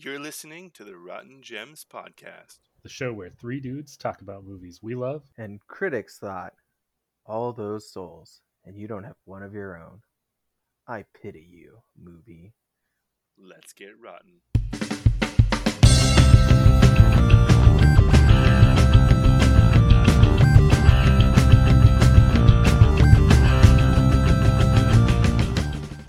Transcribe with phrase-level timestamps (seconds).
[0.00, 4.78] You're listening to the Rotten Gems podcast, the show where three dudes talk about movies
[4.80, 5.24] we love.
[5.36, 6.52] And critics thought,
[7.26, 10.02] all those souls, and you don't have one of your own.
[10.86, 12.52] I pity you, movie.
[13.36, 14.34] Let's get rotten.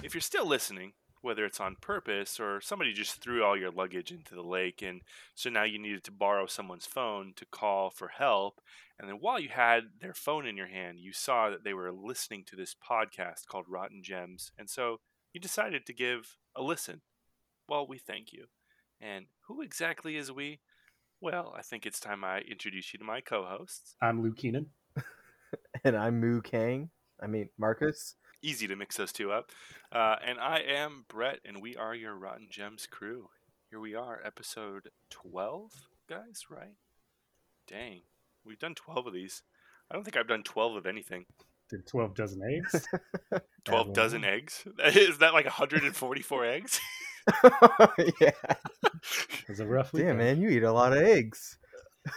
[0.04, 4.12] If you're still listening, whether it's on purpose or somebody just threw all your luggage
[4.12, 5.02] into the lake and
[5.36, 8.62] so now you needed to borrow someone's phone to call for help
[9.00, 11.92] and then while you had their phone in your hand you saw that they were
[11.92, 15.00] listening to this podcast called rotten gems and so
[15.34, 17.02] you decided to give a listen
[17.68, 18.46] well we thank you
[19.02, 20.60] and who exactly is we
[21.22, 24.68] well i think it's time i introduce you to my co-hosts I'm Lou Keenan.
[25.84, 26.90] And I'm Moo Kang.
[27.22, 28.16] I mean, Marcus.
[28.42, 29.52] Easy to mix those two up.
[29.92, 33.30] Uh, and I am Brett, and we are your Rotten Gems crew.
[33.70, 35.72] Here we are, episode 12,
[36.10, 36.76] guys, right?
[37.68, 38.02] Dang,
[38.46, 39.44] we've done 12 of these.
[39.92, 41.26] I don't think I've done 12 of anything.
[41.70, 42.88] Did 12 dozen eggs?
[43.66, 44.64] 12 dozen eggs?
[44.86, 46.80] Is that like 144 eggs?
[48.22, 48.32] yeah.
[49.48, 51.58] Was a rough Damn, man, you eat a lot of eggs.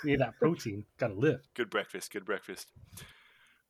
[0.02, 0.86] You need that protein.
[0.98, 1.40] Gotta live.
[1.54, 2.68] Good breakfast, good breakfast.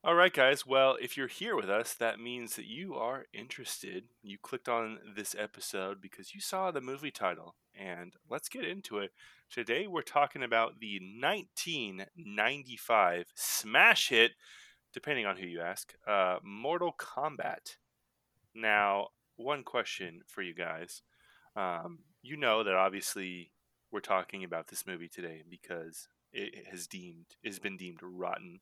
[0.04, 0.66] All right, guys.
[0.66, 4.06] Well, if you're here with us, that means that you are interested.
[4.20, 7.54] You clicked on this episode because you saw the movie title.
[7.78, 9.12] And let's get into it.
[9.48, 14.32] Today, we're talking about the 1995 smash hit,
[14.92, 17.76] depending on who you ask, uh, Mortal Kombat.
[18.56, 21.02] Now, one question for you guys.
[21.54, 23.52] Um, you know that obviously
[23.92, 28.58] we're talking about this movie today because it has deemed has been deemed rotten.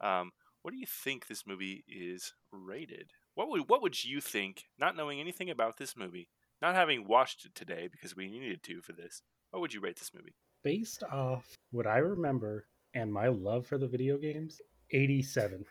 [0.00, 0.32] Um,
[0.62, 3.10] what do you think this movie is rated?
[3.34, 6.28] What would what would you think, not knowing anything about this movie,
[6.60, 9.22] not having watched it today because we needed to for this?
[9.50, 10.34] What would you rate this movie?
[10.62, 15.64] Based off what I remember and my love for the video games, 87.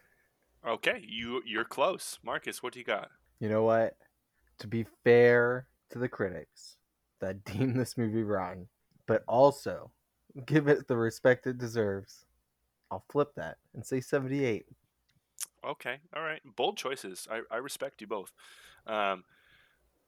[0.68, 2.64] Okay, you you're close, Marcus.
[2.64, 3.10] What do you got?
[3.40, 3.96] You know what?
[4.60, 6.78] To be fair to the critics
[7.22, 8.68] that deem this movie wrong,
[9.06, 9.92] but also
[10.46, 12.26] give it the respect it deserves,
[12.92, 14.66] I'll flip that and say 78.
[15.66, 17.28] Okay, all right, bold choices.
[17.30, 18.32] I, I respect you both.
[18.88, 19.24] Um,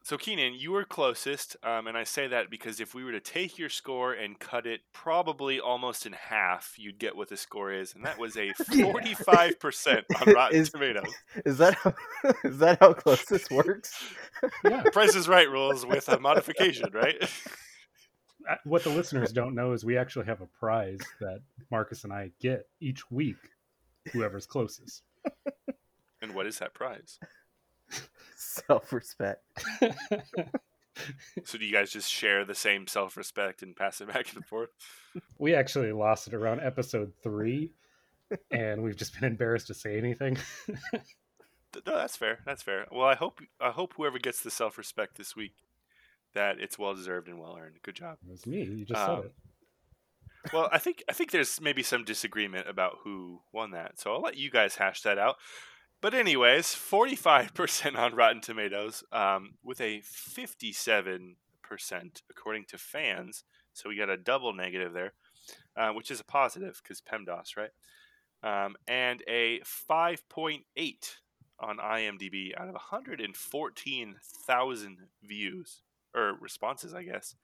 [0.04, 3.20] so Keenan, you were closest, um, and I say that because if we were to
[3.20, 7.72] take your score and cut it probably almost in half, you'd get what the score
[7.72, 11.14] is, and that was a forty-five percent on Rotten Is- Tomatoes.
[11.46, 11.94] Is that how,
[12.44, 13.94] is that how close this works?
[14.64, 14.82] Yeah.
[14.92, 17.22] Price is Right rules with a modification, right?
[18.50, 22.14] Uh, what the listeners don't know is we actually have a prize that Marcus and
[22.14, 23.38] I get each week,
[24.12, 25.04] whoever's closest.
[26.22, 27.20] and what is that prize?
[28.36, 29.42] Self-respect.
[31.46, 34.70] So do you guys just share the same self-respect and pass it back and forth?
[35.40, 37.72] we actually lost it around episode three,
[38.52, 40.38] and we've just been embarrassed to say anything.
[41.88, 42.40] No, that's fair.
[42.46, 42.86] That's fair.
[42.92, 45.54] Well, I hope I hope whoever gets the self-respect this week
[46.34, 47.76] that it's well deserved and well earned.
[47.84, 48.18] Good job.
[48.26, 48.64] it was me.
[48.64, 49.34] You just Um, said it.
[50.54, 54.22] Well, I think I think there's maybe some disagreement about who won that, so I'll
[54.22, 55.36] let you guys hash that out.
[56.02, 61.36] But anyways, 45% on Rotten Tomatoes, um, with a 57%
[62.30, 63.44] according to fans.
[63.74, 65.14] So we got a double negative there,
[65.78, 67.70] uh, which is a positive because PEMDAS, right?
[68.44, 70.64] Um, and a 5.8
[71.60, 75.82] on IMDb out of 114,000 views
[76.16, 77.36] or responses, I guess.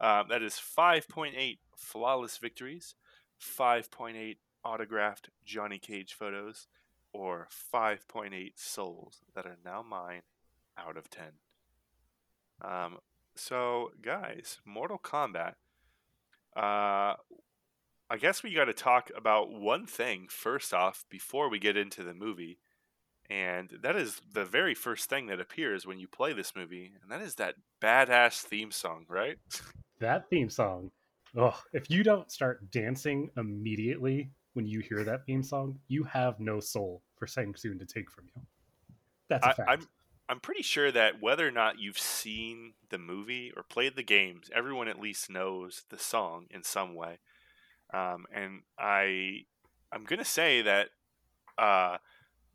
[0.00, 2.94] Um, that is 5.8 flawless victories,
[3.40, 6.66] 5.8 autographed Johnny Cage photos,
[7.12, 10.22] or 5.8 souls that are now mine
[10.78, 11.24] out of 10.
[12.62, 12.98] Um,
[13.34, 15.54] so, guys, Mortal Kombat.
[16.54, 17.14] Uh,
[18.08, 22.02] I guess we got to talk about one thing first off before we get into
[22.02, 22.58] the movie.
[23.28, 27.10] And that is the very first thing that appears when you play this movie, and
[27.10, 29.38] that is that badass theme song, right?
[29.98, 30.90] That theme song.
[31.36, 36.40] Oh, if you don't start dancing immediately when you hear that theme song, you have
[36.40, 38.42] no soul for Shang Tsung to take from you.
[39.28, 39.70] That's a I, fact.
[39.70, 39.88] I'm
[40.28, 44.50] I'm pretty sure that whether or not you've seen the movie or played the games,
[44.54, 47.18] everyone at least knows the song in some way.
[47.92, 49.44] Um, and I
[49.92, 50.88] I'm gonna say that
[51.58, 51.98] uh,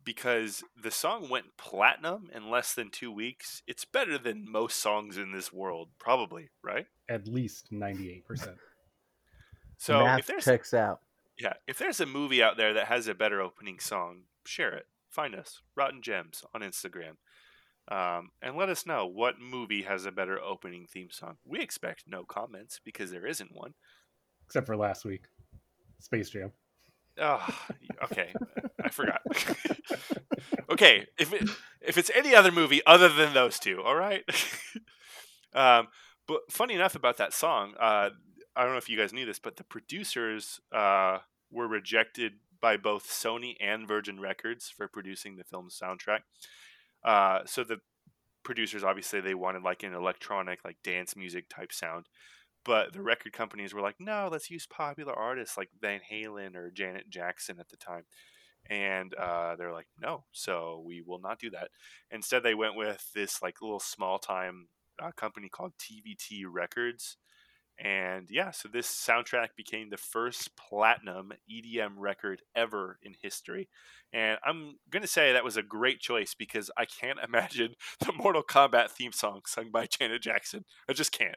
[0.03, 5.17] because the song went platinum in less than two weeks, it's better than most songs
[5.17, 6.87] in this world, probably, right?
[7.09, 8.55] At least 98%.
[9.77, 11.01] So Math if there's checks out.
[11.39, 14.85] Yeah, if there's a movie out there that has a better opening song, share it.
[15.09, 17.15] Find us, Rotten Gems, on Instagram.
[17.91, 21.37] Um, and let us know what movie has a better opening theme song.
[21.45, 23.73] We expect no comments because there isn't one.
[24.45, 25.23] Except for last week,
[25.99, 26.51] Space Jam.
[27.19, 27.47] Oh,
[28.03, 28.33] okay.
[28.83, 29.21] I forgot.
[30.71, 31.49] okay, if it,
[31.81, 34.23] if it's any other movie other than those two, all right.
[35.53, 35.87] um,
[36.27, 38.09] but funny enough about that song, uh,
[38.55, 41.19] I don't know if you guys knew this, but the producers uh,
[41.51, 46.19] were rejected by both Sony and Virgin Records for producing the film's soundtrack.
[47.03, 47.79] Uh, so the
[48.43, 52.05] producers obviously they wanted like an electronic, like dance music type sound,
[52.63, 56.71] but the record companies were like, no, let's use popular artists like Van Halen or
[56.71, 58.03] Janet Jackson at the time.
[58.69, 61.69] And uh, they're like, no, so we will not do that.
[62.11, 64.67] Instead, they went with this like little small time
[65.01, 67.17] uh, company called TVT Records,
[67.79, 73.69] and yeah, so this soundtrack became the first platinum EDM record ever in history.
[74.13, 78.11] And I'm going to say that was a great choice because I can't imagine the
[78.11, 80.65] Mortal Kombat theme song sung by Janet Jackson.
[80.89, 81.35] I just can't.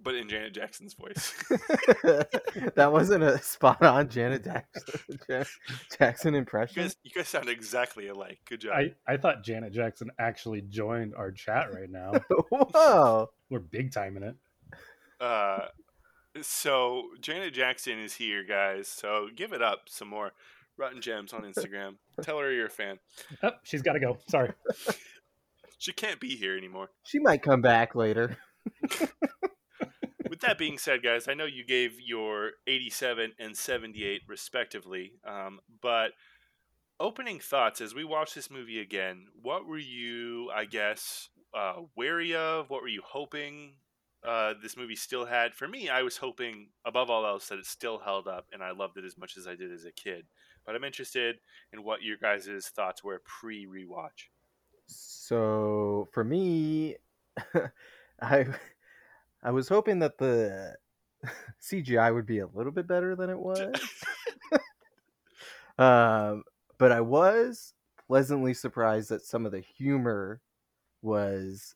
[0.00, 1.32] But in Janet Jackson's voice.
[2.74, 5.48] that wasn't a spot on Janet Jackson, Janet
[5.96, 6.82] Jackson you, impression.
[6.82, 8.40] guys, you guys sound exactly alike.
[8.48, 8.72] Good job.
[8.76, 12.12] I, I thought Janet Jackson actually joined our chat right now.
[12.50, 13.27] Whoa.
[13.50, 14.36] We're big time in it.
[15.20, 15.66] Uh,
[16.42, 18.88] so Janet Jackson is here, guys.
[18.88, 20.32] So give it up some more.
[20.76, 21.96] Rotten Gems on Instagram.
[22.22, 22.98] Tell her you're a fan.
[23.42, 24.18] Oh, she's got to go.
[24.28, 24.52] Sorry.
[25.78, 26.90] She can't be here anymore.
[27.04, 28.36] She might come back later.
[30.28, 35.60] With that being said, guys, I know you gave your 87 and 78 respectively, um,
[35.80, 36.10] but
[37.00, 42.34] opening thoughts as we watch this movie again, what were you, I guess, uh, wary
[42.34, 42.70] of?
[42.70, 43.74] What were you hoping
[44.26, 45.54] uh, this movie still had?
[45.54, 48.72] For me, I was hoping, above all else, that it still held up, and I
[48.72, 50.26] loved it as much as I did as a kid.
[50.66, 51.36] But I'm interested
[51.72, 54.28] in what your guys' thoughts were pre rewatch.
[54.86, 56.96] So for me,
[58.22, 58.46] I
[59.42, 60.74] I was hoping that the
[61.62, 63.74] CGI would be a little bit better than it was.
[65.78, 66.44] um,
[66.78, 67.74] but I was
[68.06, 70.40] pleasantly surprised that some of the humor
[71.02, 71.74] was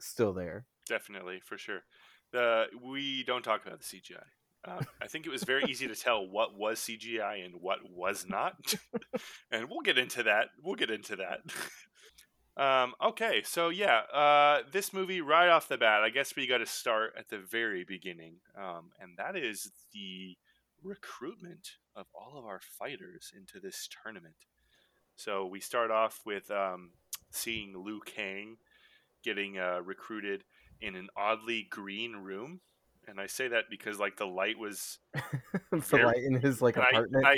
[0.00, 0.64] still there.
[0.88, 1.82] Definitely, for sure.
[2.32, 4.24] The we don't talk about the CGI.
[4.64, 8.26] Um, I think it was very easy to tell what was CGI and what was
[8.28, 8.74] not,
[9.50, 10.48] and we'll get into that.
[10.62, 11.40] We'll get into that.
[12.62, 16.58] um, okay, so yeah, uh, this movie right off the bat, I guess we got
[16.58, 20.36] to start at the very beginning, um, and that is the
[20.82, 24.34] recruitment of all of our fighters into this tournament.
[25.16, 26.90] So we start off with um,
[27.30, 28.56] seeing Liu Kang
[29.24, 30.44] getting uh, recruited
[30.80, 32.60] in an oddly green room.
[33.06, 34.98] And I say that because like the light was
[35.70, 37.26] the Very- light in his like and I, apartment.
[37.26, 37.36] I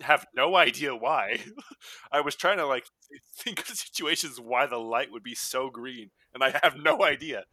[0.04, 1.38] have no idea why.
[2.12, 2.84] I was trying to like
[3.36, 7.44] think of situations why the light would be so green, and I have no idea.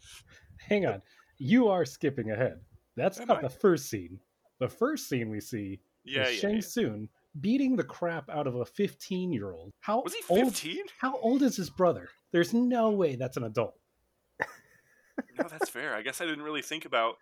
[0.70, 1.02] Hang on.
[1.38, 2.62] You are skipping ahead.
[2.96, 3.42] That's Am not I?
[3.42, 4.20] the first scene.
[4.60, 6.40] The first scene we see Yeah, is yeah.
[6.40, 6.62] Shang yeah.
[6.62, 9.72] Tsung beating the crap out of a 15 year old.
[9.80, 10.60] How Was he old?
[11.00, 12.10] How old is his brother?
[12.32, 13.76] There's no way that's an adult.
[15.38, 15.96] No, that's fair.
[15.96, 17.16] I guess I didn't really think about.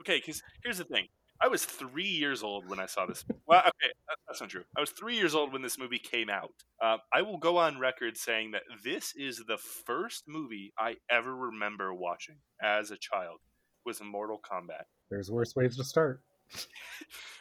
[0.00, 1.08] Okay, because here's the thing.
[1.40, 3.24] I was three years old when I saw this.
[3.46, 3.92] Well, okay,
[4.28, 4.64] that's not true.
[4.76, 6.52] I was three years old when this movie came out.
[6.80, 11.34] Uh, I will go on record saying that this is the first movie I ever
[11.34, 13.38] remember watching as a child.
[13.84, 14.84] Was Mortal Kombat.
[15.10, 16.22] There's worse ways to start.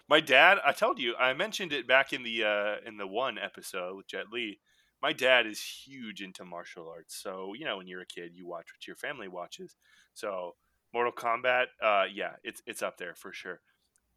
[0.09, 3.37] My dad, I told you, I mentioned it back in the uh, in the one
[3.37, 4.59] episode with Jet Li.
[5.01, 8.47] My dad is huge into martial arts, so you know when you're a kid, you
[8.47, 9.75] watch what your family watches.
[10.13, 10.55] So
[10.93, 13.61] Mortal Kombat, uh, yeah, it's it's up there for sure.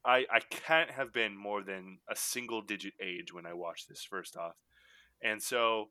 [0.04, 4.02] I I can't have been more than a single digit age when I watched this
[4.02, 4.56] first off,
[5.22, 5.90] and so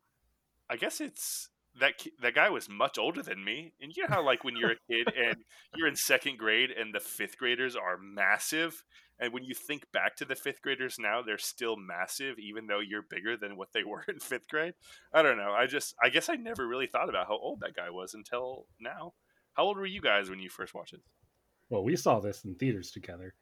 [0.70, 1.50] I guess it's
[1.80, 3.74] that that guy was much older than me.
[3.82, 5.38] And you know how like when you're a kid and
[5.76, 8.84] you're in second grade and the fifth graders are massive,
[9.20, 12.80] and when you think back to the fifth graders now, they're still massive, even though
[12.80, 14.74] you're bigger than what they were in fifth grade.
[15.14, 15.52] I don't know.
[15.52, 18.66] I just, I guess I never really thought about how old that guy was until
[18.80, 19.14] now.
[19.54, 21.02] How old were you guys when you first watched it?
[21.70, 23.34] Well, we saw this in theaters together.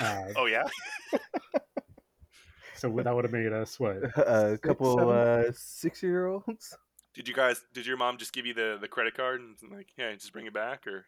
[0.00, 0.64] Uh, Oh yeah,
[2.74, 3.96] so that would have made us what?
[4.16, 5.14] a couple seven?
[5.14, 6.76] uh, six year olds.
[7.16, 7.64] Did you guys?
[7.72, 10.46] Did your mom just give you the the credit card and like, yeah, just bring
[10.46, 11.06] it back, or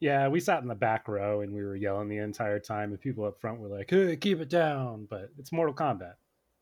[0.00, 3.00] Yeah, we sat in the back row and we were yelling the entire time, and
[3.00, 6.14] people up front were like, "Hey, keep it down!" But it's Mortal Kombat,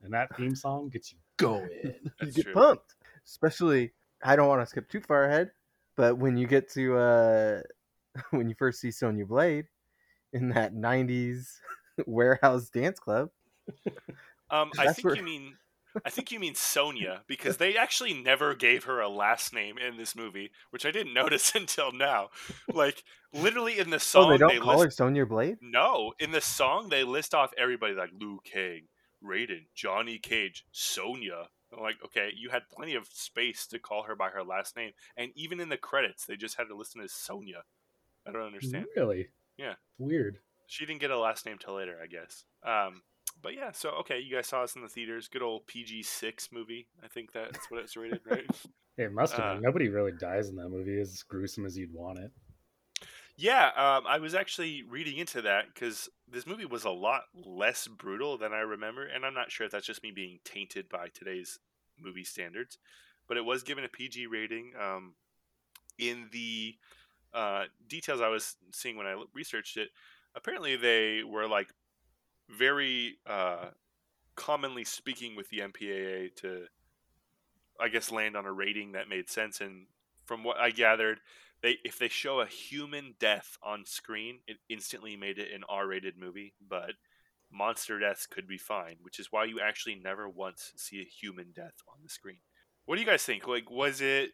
[0.02, 1.68] and that theme song gets you going.
[2.22, 2.54] you get true.
[2.54, 2.94] pumped.
[3.26, 3.92] Especially,
[4.24, 5.50] I don't want to skip too far ahead,
[5.96, 7.60] but when you get to uh,
[8.30, 9.66] when you first see Sonya Blade
[10.32, 11.58] in that '90s
[12.06, 13.28] warehouse dance club,
[14.48, 15.56] Um, I think where- you mean.
[16.04, 19.96] I think you mean Sonia because they actually never gave her a last name in
[19.96, 22.28] this movie, which I didn't notice until now.
[22.72, 25.58] Like literally in the song, oh, they don't they call list her Sonya Blade.
[25.60, 28.82] no in the song they list off everybody like Liu Kang,
[29.24, 31.48] Raiden, Johnny Cage, Sonia.
[31.72, 34.92] I'm like, okay, you had plenty of space to call her by her last name,
[35.16, 37.64] and even in the credits, they just had to listen as Sonia.
[38.26, 38.86] I don't understand.
[38.96, 39.28] Really?
[39.56, 39.74] Yeah.
[39.98, 40.38] Weird.
[40.66, 42.44] She didn't get a last name till later, I guess.
[42.64, 43.02] Um,
[43.42, 45.28] but yeah, so okay, you guys saw us in the theaters.
[45.28, 46.88] Good old PG six movie.
[47.02, 48.46] I think that's what it's rated, right?
[48.98, 49.62] It must have Uh, been.
[49.62, 50.98] Nobody really dies in that movie.
[50.98, 52.32] As gruesome as you'd want it.
[53.36, 57.86] yeah, um, I was actually reading into that because this movie was a lot less
[57.88, 61.08] brutal than I remember, and I'm not sure if that's just me being tainted by
[61.12, 61.58] today's
[62.00, 62.78] movie standards,
[63.28, 64.72] but it was given a PG rating.
[64.80, 65.14] Um,
[65.98, 66.76] in the
[67.34, 69.90] uh, details I was seeing when I researched it,
[70.34, 71.68] apparently they were like
[72.48, 73.70] very uh,
[74.34, 76.66] commonly speaking with the MPAA to,
[77.80, 79.60] I guess, land on a rating that made sense.
[79.60, 79.86] And
[80.26, 81.18] from what I gathered,
[81.62, 86.18] they if they show a human death on screen, it instantly made it an R-rated
[86.18, 86.54] movie.
[86.66, 86.92] But
[87.50, 91.52] monster deaths could be fine, which is why you actually never once see a human
[91.54, 92.38] death on the screen.
[92.84, 93.48] What do you guys think?
[93.48, 94.30] Like, was it?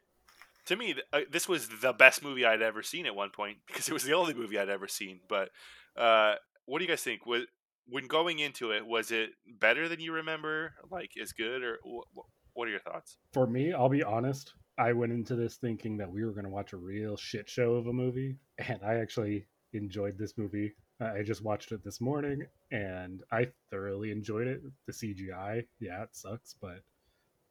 [0.66, 3.88] To me, uh, this was the best movie I'd ever seen at one point because
[3.88, 5.20] it was the only movie I'd ever seen.
[5.28, 5.50] But
[5.96, 6.34] uh,
[6.66, 7.26] what do you guys think?
[7.26, 7.44] Was
[7.86, 10.74] when going into it, was it better than you remember?
[10.90, 13.18] Like, is good, or wh- wh- what are your thoughts?
[13.32, 14.54] For me, I'll be honest.
[14.78, 17.74] I went into this thinking that we were going to watch a real shit show
[17.74, 20.72] of a movie, and I actually enjoyed this movie.
[21.00, 24.62] I just watched it this morning, and I thoroughly enjoyed it.
[24.86, 26.82] The CGI, yeah, it sucks, but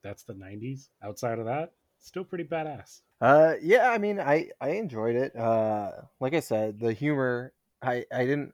[0.03, 0.87] that's the '90s.
[1.03, 3.01] Outside of that, still pretty badass.
[3.19, 5.35] Uh, yeah, I mean, I I enjoyed it.
[5.35, 8.53] Uh, like I said, the humor, I I didn't.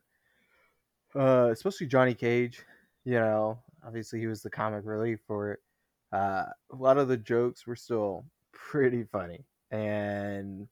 [1.17, 2.63] Uh, especially Johnny Cage,
[3.03, 5.59] you know, obviously he was the comic relief for it.
[6.11, 10.67] Uh, a lot of the jokes were still pretty funny, and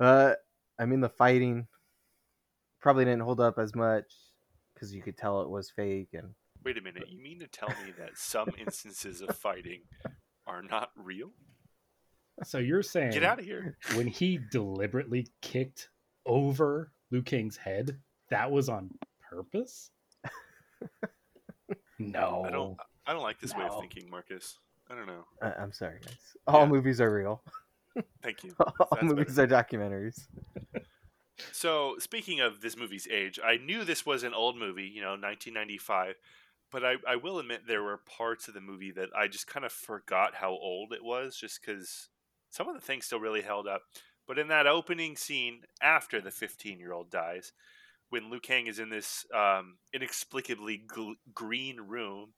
[0.00, 0.34] uh,
[0.78, 1.66] I mean the fighting
[2.80, 4.12] probably didn't hold up as much
[4.74, 6.34] because you could tell it was fake and
[6.64, 7.08] Wait a minute.
[7.08, 9.82] You mean to tell me that some instances of fighting
[10.46, 11.30] are not real?
[12.44, 13.76] So you're saying Get out of here.
[13.94, 15.88] when he deliberately kicked
[16.26, 17.98] over Liu Kang's head,
[18.30, 18.90] that was on
[19.28, 19.90] purpose?
[21.98, 22.44] no.
[22.46, 22.76] I don't.
[23.06, 24.58] I don't like this way of thinking, Marcus.
[24.90, 25.24] I don't know.
[25.42, 26.36] I, I'm sorry, guys.
[26.46, 26.66] All Yeah.
[26.66, 27.42] movies are real.
[28.22, 28.54] Thank you.
[28.60, 30.26] All That's movies are documentaries.
[31.52, 35.10] So, speaking of this movie's age, I knew this was an old movie, you know,
[35.10, 36.16] 1995,
[36.70, 39.64] but I, I will admit there were parts of the movie that I just kind
[39.64, 42.08] of forgot how old it was, just because
[42.50, 43.82] some of the things still really held up.
[44.26, 47.52] But in that opening scene after the 15 year old dies,
[48.10, 52.32] when Liu Kang is in this um, inexplicably gl- green room,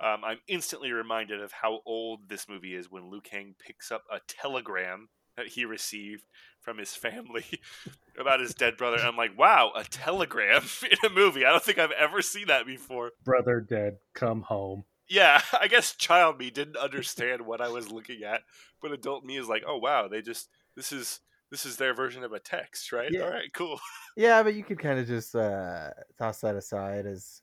[0.00, 4.04] um, I'm instantly reminded of how old this movie is when Liu Kang picks up
[4.10, 6.24] a telegram that he received
[6.60, 7.44] from his family
[8.18, 8.96] about his dead brother.
[8.96, 11.44] And I'm like, wow, a telegram in a movie.
[11.44, 13.12] I don't think I've ever seen that before.
[13.24, 14.84] Brother dead, come home.
[15.08, 18.42] Yeah, I guess child me didn't understand what I was looking at,
[18.80, 21.20] but adult me is like, oh wow, they just this is
[21.52, 23.10] this is their version of a text, right?
[23.12, 23.24] Yeah.
[23.24, 23.78] All right, cool.
[24.16, 27.42] Yeah, but you could kind of just uh, toss that aside as,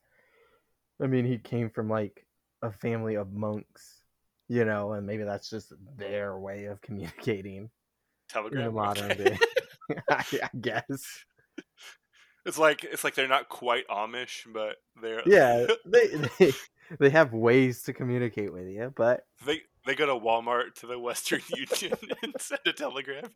[1.02, 2.26] I mean, he came from like
[2.64, 4.02] a family of monks,
[4.48, 7.70] you know, and maybe that's just their way of communicating
[8.30, 9.24] Telegram, in the modern okay.
[9.24, 9.38] day.
[10.10, 11.24] I, I guess.
[12.46, 16.08] It's like it's like they're not quite Amish, but they're Yeah, they,
[16.40, 16.52] they
[17.00, 21.00] they have ways to communicate with you, but they they go to Walmart to the
[21.00, 23.30] Western Union and send a telegram.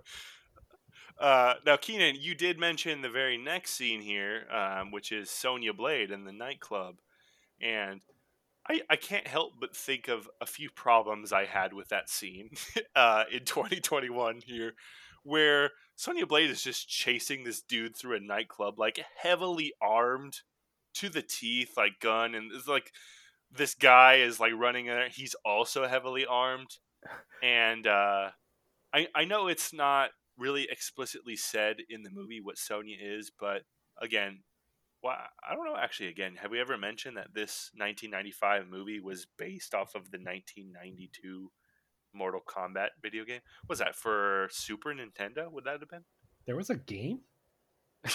[1.20, 5.74] Uh, now, Keenan, you did mention the very next scene here, um, which is Sonya
[5.74, 6.96] Blade in the nightclub,
[7.62, 8.02] and
[8.68, 12.52] I, I can't help but think of a few problems I had with that scene
[12.96, 14.74] uh, in 2021 here,
[15.24, 20.42] where Sonya Blade is just chasing this dude through a nightclub, like heavily armed
[20.96, 22.92] to the teeth, like gun, and it's like
[23.52, 25.10] this guy is like running in there.
[25.10, 26.78] He's also heavily armed,
[27.42, 28.30] and uh,
[28.94, 33.64] I I know it's not really explicitly said in the movie what Sonya is, but
[34.02, 34.44] again,
[35.04, 35.76] well, I don't know.
[35.78, 40.18] Actually, again, have we ever mentioned that this 1995 movie was based off of the
[40.18, 41.52] 1992
[42.14, 43.42] Mortal Kombat video game?
[43.68, 45.52] Was that for Super Nintendo?
[45.52, 46.06] Would that have been?
[46.46, 47.20] There was a game?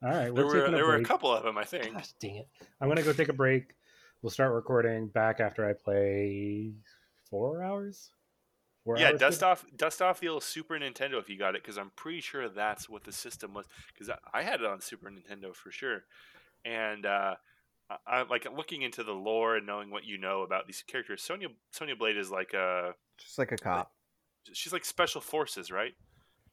[0.00, 1.92] All right, There we're were taking a there were a couple of them, I think.
[1.92, 2.48] Gosh dang it.
[2.80, 3.74] I'm gonna go take a break.
[4.22, 6.72] We'll start recording back after I play
[7.30, 8.10] four hours.
[8.88, 9.46] Four Yeah, hours dust good?
[9.46, 12.48] off dust off the old Super Nintendo if you got it, because I'm pretty sure
[12.48, 13.66] that's what the system was.
[13.92, 16.04] Because I, I had it on Super Nintendo for sure,
[16.64, 17.34] and uh,
[17.90, 21.22] I, I like looking into the lore and knowing what you know about these characters.
[21.22, 23.92] Sonya Sonya Blade is like a Just like a cop.
[24.54, 25.92] she's like special forces, right?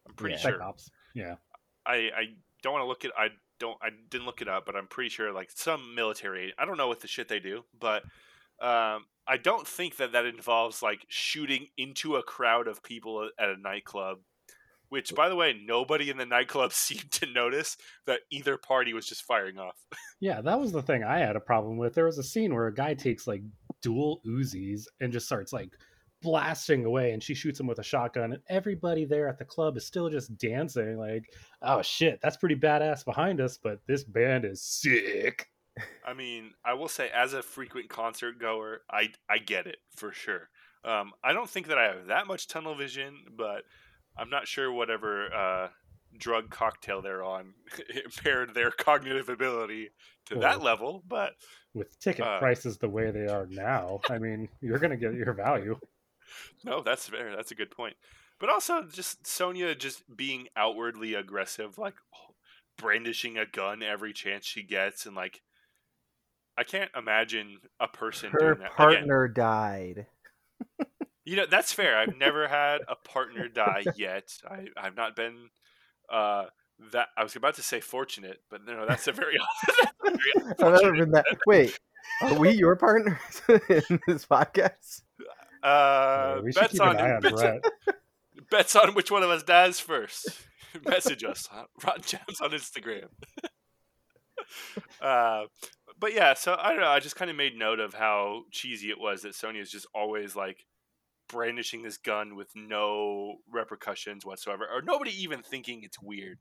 [0.05, 0.41] I'm pretty Yeah.
[0.41, 0.59] sure.
[0.59, 0.89] Psychops.
[1.13, 1.35] Yeah.
[1.85, 2.23] I I
[2.63, 3.11] don't want to look it.
[3.17, 3.77] I don't.
[3.81, 6.53] I didn't look it up, but I'm pretty sure like some military.
[6.57, 8.03] I don't know what the shit they do, but
[8.59, 13.49] um, I don't think that that involves like shooting into a crowd of people at
[13.49, 14.19] a nightclub.
[14.89, 19.07] Which, by the way, nobody in the nightclub seemed to notice that either party was
[19.07, 19.75] just firing off.
[20.19, 21.95] Yeah, that was the thing I had a problem with.
[21.95, 23.41] There was a scene where a guy takes like
[23.81, 25.71] dual Uzis and just starts like
[26.21, 29.75] blasting away, and she shoots him with a shotgun, and everybody there at the club
[29.75, 30.97] is still just dancing.
[30.97, 31.25] Like,
[31.61, 35.49] oh shit, that's pretty badass behind us, but this band is sick.
[36.05, 40.11] I mean, I will say, as a frequent concert goer, I I get it for
[40.11, 40.49] sure.
[40.83, 43.63] Um, I don't think that I have that much tunnel vision, but
[44.17, 45.69] I'm not sure whatever uh,
[46.17, 47.53] drug cocktail they're on
[48.05, 49.89] impaired their cognitive ability
[50.27, 51.03] to that level.
[51.07, 51.33] But
[51.73, 55.33] With ticket Uh, prices the way they are now, I mean, you're gonna get your
[55.33, 55.77] value.
[56.63, 57.35] no, that's fair.
[57.35, 57.95] That's a good point.
[58.39, 61.95] But also, just Sonia just being outwardly aggressive, like
[62.77, 65.41] brandishing a gun every chance she gets, and like
[66.57, 68.65] I can't imagine a person Her doing that.
[68.67, 70.07] Again, partner died.
[71.27, 71.97] You know, that's fair.
[71.97, 74.31] I've never had a partner die yet.
[74.47, 75.49] I, I've not been
[76.07, 76.45] uh
[76.91, 79.33] that I was about to say fortunate, but no, that's a very,
[80.03, 81.25] that's a very I've never been that.
[81.47, 81.79] Wait,
[82.21, 83.17] are we your partners
[83.49, 85.01] in this podcast?
[85.63, 87.63] Uh, Yeah, we bets on, on bets, Brett.
[88.51, 90.27] bets on which one of us dies first.
[90.87, 91.65] Message us, huh?
[91.83, 93.07] Rotten Gems on Instagram.
[95.01, 95.45] uh,
[95.99, 96.89] but yeah, so I don't know.
[96.89, 99.87] I just kind of made note of how cheesy it was that Sony is just
[99.93, 100.65] always like
[101.27, 106.39] brandishing this gun with no repercussions whatsoever, or nobody even thinking it's weird.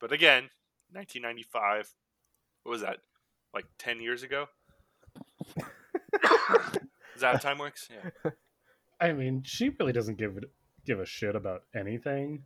[0.00, 0.50] But again,
[0.92, 1.94] 1995.
[2.62, 2.98] What was that?
[3.54, 4.46] Like 10 years ago?
[7.14, 7.88] Is that how time works?
[7.90, 8.30] Yeah.
[9.00, 10.38] I mean, she really doesn't give
[10.84, 12.44] give a shit about anything.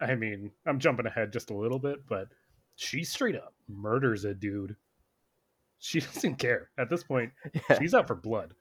[0.00, 2.28] I mean, I'm jumping ahead just a little bit, but
[2.76, 4.76] she straight up murders a dude.
[5.80, 7.32] She doesn't care at this point.
[7.68, 7.78] Yeah.
[7.78, 8.54] She's out for blood.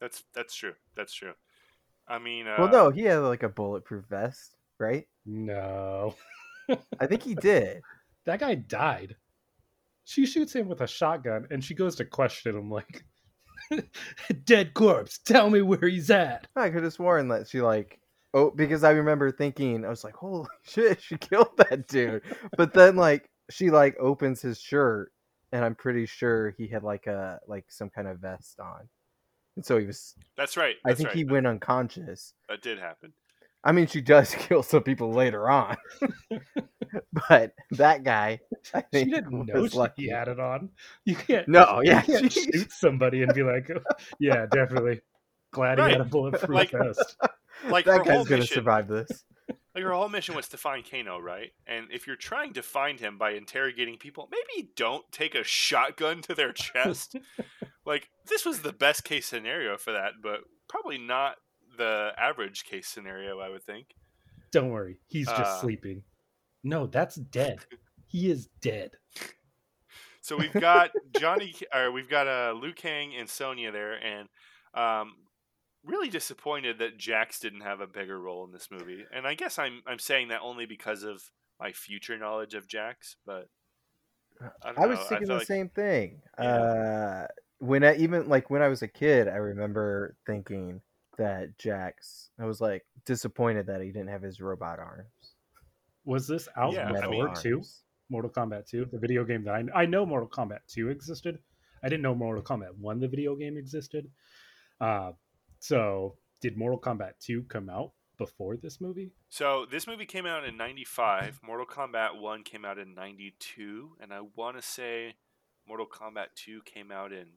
[0.00, 0.72] That's that's true.
[0.96, 1.34] That's true.
[2.08, 5.06] I mean, uh, Well, no, he had like a bulletproof vest, right?
[5.26, 6.16] No,
[6.98, 7.82] I think he did.
[8.24, 9.16] that guy died.
[10.04, 13.04] She shoots him with a shotgun, and she goes to question him like,
[14.44, 18.00] "Dead corpse, tell me where he's at." I could have sworn that she like
[18.34, 22.22] oh because I remember thinking I was like holy shit she killed that dude,
[22.56, 25.12] but then like she like opens his shirt
[25.52, 28.88] and I'm pretty sure he had like a like some kind of vest on,
[29.56, 30.14] and so he was.
[30.36, 30.76] that's right.
[30.84, 31.16] I think right.
[31.16, 32.34] he went unconscious.
[32.48, 33.12] That did happen.
[33.62, 35.76] I mean, she does kill some people later on,
[37.28, 38.40] but that guy,
[38.74, 40.02] I She didn't know was she, lucky.
[40.04, 40.70] he had it on.
[41.04, 41.46] You can't.
[41.48, 42.52] No, yeah, you can't jeez.
[42.54, 43.70] shoot somebody and be like,
[44.18, 45.00] "Yeah, definitely."
[45.52, 47.16] Glad he had a bulletproof Like- vest.
[47.68, 49.24] Like that guy's gonna mission- survive this.
[49.74, 51.52] Like her whole mission was to find Kano, right?
[51.66, 56.22] And if you're trying to find him by interrogating people, maybe don't take a shotgun
[56.22, 57.16] to their chest.
[57.86, 61.36] like this was the best case scenario for that, but probably not
[61.78, 63.38] the average case scenario.
[63.38, 63.88] I would think.
[64.50, 66.02] Don't worry, he's just Uh, sleeping.
[66.64, 67.60] No, that's dead.
[68.08, 68.90] He is dead.
[70.20, 74.28] So we've got Johnny, or we've got uh, Liu Kang and Sonya there, and
[74.74, 75.14] um,
[75.84, 79.04] really disappointed that Jax didn't have a bigger role in this movie.
[79.14, 81.22] And I guess I'm I'm saying that only because of
[81.58, 83.48] my future knowledge of Jax, but
[84.62, 85.04] I, don't I was know.
[85.04, 86.22] thinking feel the like- same thing.
[86.38, 86.44] Yeah.
[86.44, 87.26] Uh,
[87.58, 90.80] when I even like when I was a kid, I remember thinking
[91.18, 92.30] that Jax.
[92.40, 95.04] I was like disappointed that he didn't have his robot arms.
[96.06, 97.62] Was this out Yeah, metal before mean- two?
[98.12, 101.38] Mortal Kombat 2, the video game that I, I know Mortal Kombat 2 existed.
[101.84, 104.08] I didn't know Mortal Kombat 1, the video game existed.
[104.80, 105.12] Uh,
[105.60, 109.12] so, did Mortal Kombat 2 come out before this movie?
[109.28, 111.40] So this movie came out in '95.
[111.42, 115.14] Mortal Kombat One came out in '92, and I want to say
[115.66, 117.28] Mortal Kombat Two came out in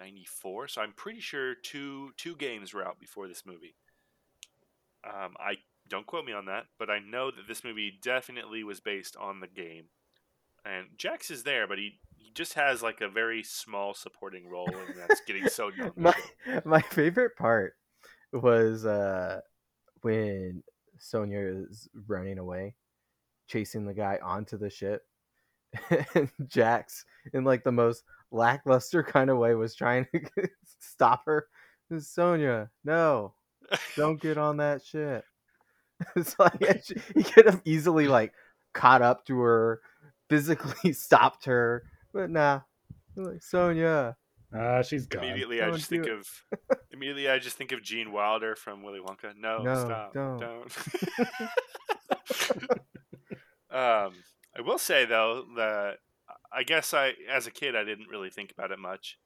[0.00, 0.68] '94.
[0.68, 3.74] So I'm pretty sure two two games were out before this movie.
[5.04, 5.56] Um, I
[5.88, 9.40] don't quote me on that, but I know that this movie definitely was based on
[9.40, 9.84] the game.
[10.64, 14.68] And Jax is there, but he, he just has like a very small supporting role,
[14.68, 15.92] and that's getting so young.
[15.96, 16.14] my
[16.64, 17.74] my favorite part
[18.32, 19.40] was uh
[20.02, 20.62] when
[20.98, 22.74] Sonya is running away,
[23.48, 25.02] chasing the guy onto the ship,
[26.14, 30.48] and Jax, in like the most lackluster kind of way, was trying to
[30.80, 31.46] stop her.
[31.98, 33.34] Sonya, no,
[33.96, 35.24] don't get on that ship.
[36.14, 36.60] It's like
[37.14, 38.32] he could have easily like
[38.74, 39.80] caught up to her,
[40.28, 41.84] physically stopped her,
[42.16, 42.60] but nah,
[43.14, 44.16] Like, Sonia.
[44.54, 45.24] Ah, she's gone.
[45.24, 46.12] Immediately, I Don't just think it.
[46.12, 46.26] of
[46.90, 49.36] immediately I just think of Gene Wilder from Willy Wonka.
[49.36, 50.40] No, No, stop, don't.
[53.70, 54.12] um,
[54.56, 55.98] I will say though that
[56.52, 59.18] I guess I, as a kid, I didn't really think about it much,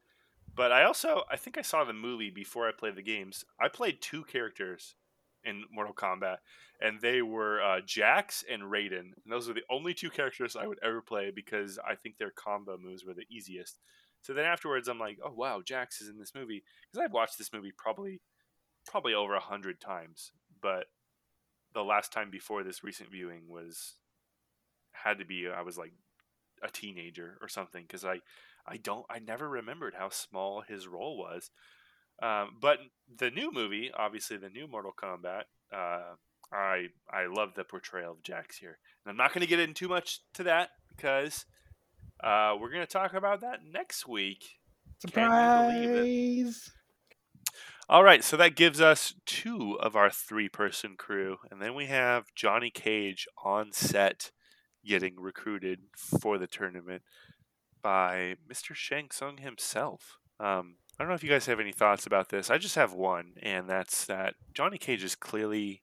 [0.53, 3.45] but I also I think I saw the movie before I played the games.
[3.59, 4.95] I played two characters
[5.43, 6.37] in Mortal Kombat,
[6.79, 9.13] and they were uh, Jax and Raiden.
[9.23, 12.31] And those are the only two characters I would ever play because I think their
[12.31, 13.79] combo moves were the easiest.
[14.21, 17.37] So then afterwards, I'm like, oh wow, Jax is in this movie because I've watched
[17.37, 18.21] this movie probably
[18.87, 20.85] probably over a hundred times, but
[21.73, 23.95] the last time before this recent viewing was
[24.91, 25.93] had to be I was like
[26.63, 28.19] a teenager or something because I
[28.67, 31.49] I don't I never remembered how small his role was.
[32.21, 32.79] Um, but
[33.17, 36.15] the new movie, obviously the new Mortal Kombat, uh,
[36.53, 39.73] I I love the portrayal of Jax here, and I'm not going to get into
[39.73, 41.45] too much to that because
[42.23, 44.59] uh, we're going to talk about that next week.
[45.11, 46.53] Can you believe it?
[46.53, 46.71] Surprise!
[47.91, 51.39] All right, so that gives us two of our three person crew.
[51.51, 54.31] And then we have Johnny Cage on set
[54.85, 57.01] getting recruited for the tournament
[57.81, 58.73] by Mr.
[58.73, 60.19] Shang Tsung himself.
[60.39, 62.49] Um, I don't know if you guys have any thoughts about this.
[62.49, 65.81] I just have one, and that's that Johnny Cage is clearly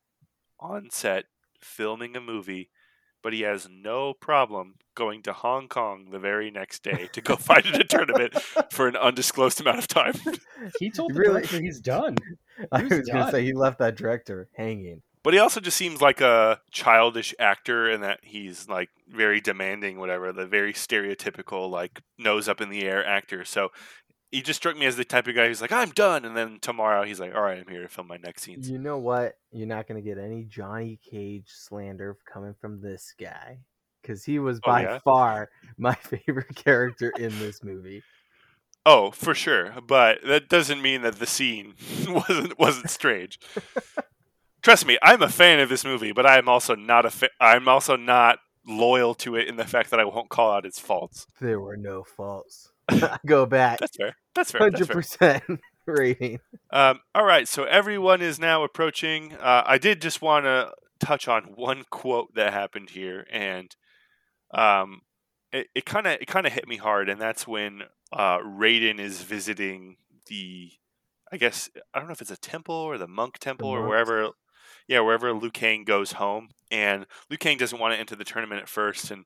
[0.61, 1.25] on set
[1.61, 2.71] filming a movie,
[3.23, 7.35] but he has no problem going to Hong Kong the very next day to go
[7.37, 8.35] fight in a tournament
[8.71, 10.15] for an undisclosed amount of time.
[10.81, 11.35] He told the Really?
[11.43, 12.17] director he's done.
[12.73, 15.03] I He was was gonna say he left that director hanging.
[15.25, 19.99] But he also just seems like a childish actor in that he's like very demanding,
[19.99, 23.45] whatever, the very stereotypical, like nose up in the air actor.
[23.45, 23.71] So
[24.31, 26.25] he just struck me as the type of guy who's like, I'm done.
[26.25, 28.71] And then tomorrow he's like, all right, I'm here to film my next scenes.
[28.71, 29.35] You know what?
[29.53, 33.59] You're not gonna get any Johnny Cage slander coming from this guy
[34.03, 34.99] because he was Oh, by yeah?
[35.01, 35.95] far my
[36.27, 38.03] favorite character in this movie.
[38.87, 39.75] Oh, for sure.
[39.87, 41.75] But that doesn't mean that the scene
[42.09, 43.39] wasn't wasn't strange.
[44.63, 47.69] Trust me, I'm a fan of this movie, but I'm also not a fa- I'm
[47.69, 51.27] also not loyal to it in the fact that I won't call out its faults.
[51.41, 52.73] There were no faults.
[53.27, 53.79] Go back.
[53.81, 54.17] That's fair.
[54.35, 54.61] That's fair.
[54.61, 55.43] Hundred percent
[55.87, 56.41] rating.
[56.73, 59.35] Um, all right, so everyone is now approaching.
[59.35, 63.75] Uh, I did just want to touch on one quote that happened here, and
[64.53, 65.03] um,
[65.53, 69.23] it kind of it kind of hit me hard, and that's when uh, Raiden is
[69.23, 69.97] visiting
[70.27, 70.71] the,
[71.33, 73.89] I guess I don't know if it's a temple or the monk temple or monks.
[73.89, 74.31] wherever,
[74.87, 78.63] yeah, wherever Liu Kang goes home, and Liu Kang doesn't want to enter the tournament
[78.63, 79.25] at first, and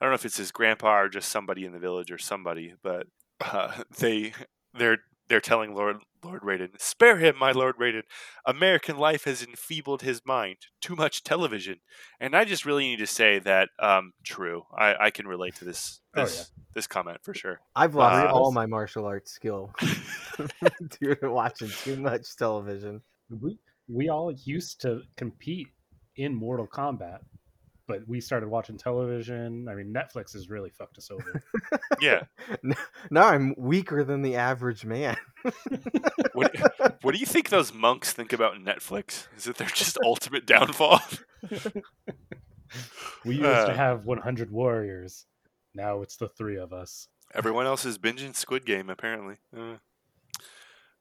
[0.00, 2.74] I don't know if it's his grandpa or just somebody in the village or somebody,
[2.82, 3.06] but
[3.40, 4.32] uh, they
[4.74, 8.02] they're they're telling Lord Lord Raiden, spare him, my Lord Raiden.
[8.46, 10.56] American life has enfeebled his mind.
[10.80, 11.76] Too much television,
[12.18, 14.64] and I just really need to say that um, true.
[14.76, 17.60] I, I can relate to this Oh, this this comment for sure.
[17.76, 19.72] I've lost Uh, all my martial arts skill
[21.00, 23.02] due to watching too much television.
[23.30, 23.58] We
[23.88, 25.68] we all used to compete
[26.16, 27.20] in Mortal Kombat,
[27.88, 29.66] but we started watching television.
[29.68, 31.42] I mean, Netflix has really fucked us over.
[32.00, 32.22] Yeah.
[33.10, 35.16] Now I'm weaker than the average man.
[36.32, 36.54] What,
[37.02, 39.26] what do you think those monks think about Netflix?
[39.36, 41.00] Is it their just ultimate downfall?
[43.24, 43.66] We used Uh.
[43.66, 45.26] to have 100 warriors.
[45.74, 47.08] Now it's the three of us.
[47.34, 49.36] Everyone else is binging Squid Game, apparently.
[49.56, 49.76] Uh.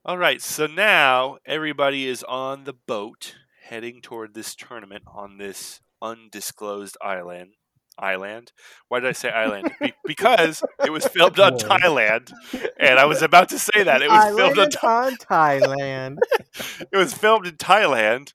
[0.06, 5.82] All right, so now everybody is on the boat heading toward this tournament on this
[6.02, 7.54] undisclosed island.
[8.00, 8.52] Island?
[8.88, 9.72] Why did I say island?
[9.82, 12.32] Be- because it was filmed on Thailand,
[12.80, 16.18] and I was about to say that it was I filmed on landed on Thailand.
[16.92, 18.34] it was filmed in Thailand,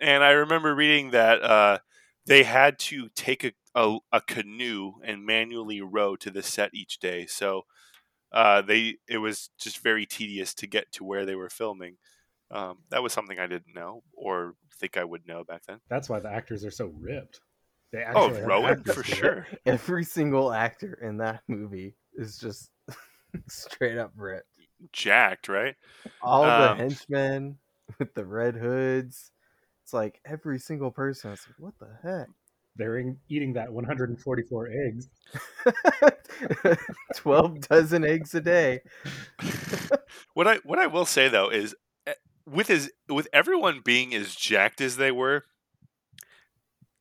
[0.00, 1.78] and I remember reading that uh,
[2.26, 6.98] they had to take a, a, a canoe and manually row to the set each
[7.00, 7.26] day.
[7.26, 7.62] So
[8.32, 11.96] uh, they it was just very tedious to get to where they were filming.
[12.50, 15.78] Um, that was something I didn't know or think I would know back then.
[15.88, 17.40] That's why the actors are so ripped.
[17.92, 19.46] They Oh, actually have rowing for sure.
[19.66, 22.70] Every single actor in that movie is just
[23.48, 24.46] straight up ripped.
[24.92, 25.76] Jacked, right?
[26.22, 27.58] All the Um, henchmen
[27.98, 29.30] with the red hoods.
[29.84, 31.28] It's like every single person.
[31.28, 32.28] I like, what the heck?
[32.76, 35.08] They're in, eating that 144 eggs.
[37.16, 38.80] 12 dozen eggs a day.
[40.34, 41.74] What I what I will say though is
[42.46, 45.44] with as with everyone being as jacked as they were,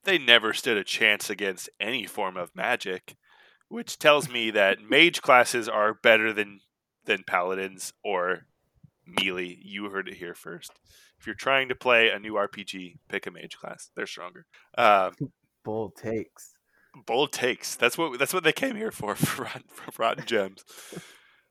[0.03, 3.15] they never stood a chance against any form of magic,
[3.69, 6.59] which tells me that mage classes are better than
[7.05, 8.45] than paladins or
[9.05, 9.57] melee.
[9.61, 10.71] You heard it here first.
[11.19, 13.89] If you're trying to play a new RPG, pick a mage class.
[13.95, 14.45] They're stronger.
[14.77, 15.13] Um,
[15.63, 16.55] Bold takes.
[17.05, 17.75] bold takes.
[17.75, 20.63] That's what that's what they came here for for rotten, for rotten gems.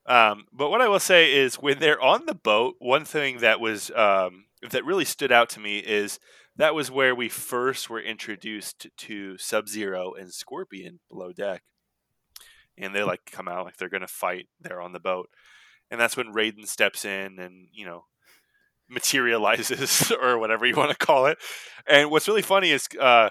[0.07, 3.61] Um, but what I will say is, when they're on the boat, one thing that
[3.61, 6.19] was um, that really stood out to me is
[6.57, 11.63] that was where we first were introduced to Sub Zero and Scorpion below deck,
[12.77, 14.49] and they like come out like they're gonna fight.
[14.61, 15.29] They're on the boat,
[15.91, 18.05] and that's when Raiden steps in and you know
[18.89, 21.39] materializes or whatever you want to call it.
[21.87, 23.31] And what's really funny is uh,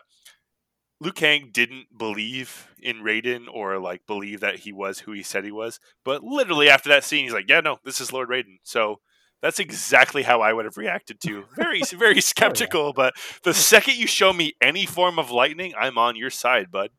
[1.01, 5.45] Liu Kang didn't believe in Raiden or like believe that he was who he said
[5.45, 5.79] he was.
[6.03, 8.99] But literally after that scene, he's like, "Yeah, no, this is Lord Raiden." So
[9.41, 11.45] that's exactly how I would have reacted to.
[11.55, 12.91] Very, very skeptical.
[12.93, 16.89] But the second you show me any form of lightning, I'm on your side, bud.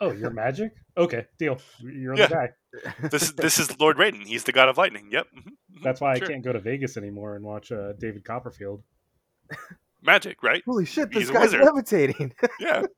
[0.00, 0.72] Oh, you're magic?
[0.96, 1.58] Okay, deal.
[1.80, 2.26] You're Yeah.
[2.26, 2.48] the guy.
[3.10, 4.26] This this is Lord Raiden.
[4.26, 5.10] He's the god of lightning.
[5.12, 5.26] Yep.
[5.36, 6.26] mhm, mhm, That's why sure.
[6.26, 8.82] I can't go to Vegas anymore and watch uh, David Copperfield.
[10.02, 10.62] Magic, right?
[10.66, 11.62] Holy shit, this He's guy's wizard.
[11.62, 12.32] levitating.
[12.60, 12.86] Yeah.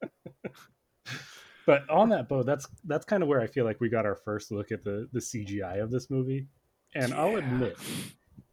[1.67, 4.17] But on that boat, that's that's kind of where I feel like we got our
[4.17, 6.47] first look at the the CGI of this movie.
[6.95, 7.79] And I'll admit,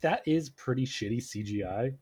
[0.02, 1.94] that is pretty shitty CGI,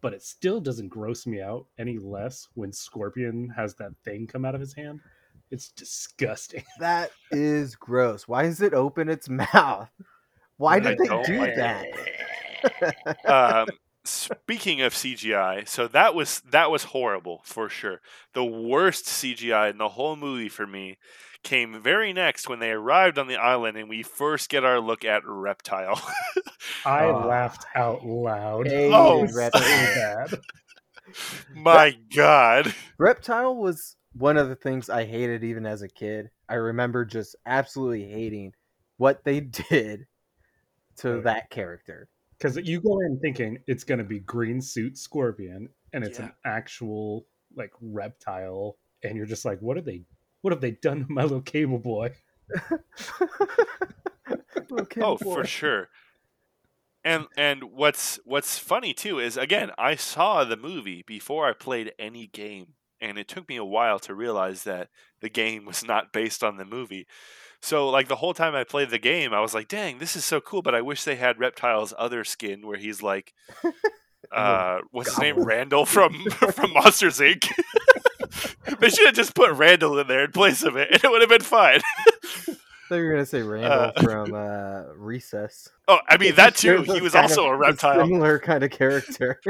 [0.00, 4.46] but it still doesn't gross me out any less when Scorpion has that thing come
[4.46, 5.00] out of his hand.
[5.50, 6.64] It's disgusting.
[6.80, 8.26] that is gross.
[8.26, 9.90] Why does it open its mouth?
[10.56, 11.86] Why I did they don't do like that?
[13.26, 13.68] um,
[14.04, 18.00] speaking of CGI, so that was that was horrible for sure.
[18.34, 20.98] The worst CGI in the whole movie for me
[21.42, 25.04] came very next when they arrived on the island and we first get our look
[25.04, 26.00] at Reptile.
[26.84, 27.26] I Ah.
[27.26, 28.66] laughed out loud.
[28.72, 29.94] Oh, so Reptile.
[29.94, 30.40] bad.
[31.54, 32.74] My God.
[32.98, 36.30] Reptile was one of the things I hated even as a kid.
[36.48, 38.52] I remember just absolutely hating
[38.96, 40.06] what they did
[40.98, 42.08] to Oh, that character.
[42.38, 46.26] Because you go in thinking it's going to be green suit Scorpion, and it's Yeah.
[46.26, 50.04] an actual like reptile, and you're just like, what have they,
[50.42, 52.12] what have they done to my little cable boy?
[54.70, 55.34] Okay, oh, boy.
[55.34, 55.88] for sure.
[57.04, 61.92] And and what's what's funny too is again I saw the movie before I played
[61.98, 64.88] any game, and it took me a while to realize that
[65.20, 67.06] the game was not based on the movie.
[67.62, 70.24] So like the whole time I played the game, I was like, "Dang, this is
[70.24, 73.34] so cool!" But I wish they had Reptile's other skin, where he's like,
[74.32, 75.42] uh, what's his name.
[75.42, 77.48] Randall from from Monsters Inc.
[78.80, 81.20] they should have just put Randall in there in place of it, and it would
[81.20, 81.80] have been fine.
[82.90, 85.68] You were gonna say Randall Uh, from uh, Recess.
[85.88, 86.82] Oh, I mean that too.
[86.82, 88.04] He was also of- a reptile.
[88.06, 89.40] similar kind of character.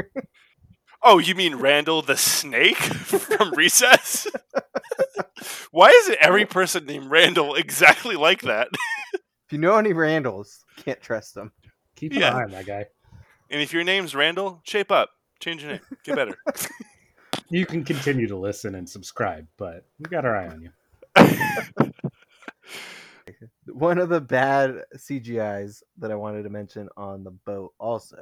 [1.01, 4.27] Oh, you mean Randall the Snake from Recess?
[5.79, 8.67] Why is it every person named Randall exactly like that?
[9.13, 11.53] if you know any Randalls, can't trust them.
[11.95, 12.35] Keep an Yeah.
[12.35, 12.85] eye on that guy.
[13.49, 15.11] And if your name's Randall, shape up.
[15.39, 15.81] Change your name.
[16.03, 16.37] Get better.
[17.49, 21.91] You can continue to listen and subscribe, but we got our eye on you.
[23.73, 28.21] One of the bad CGIs that I wanted to mention on the boat also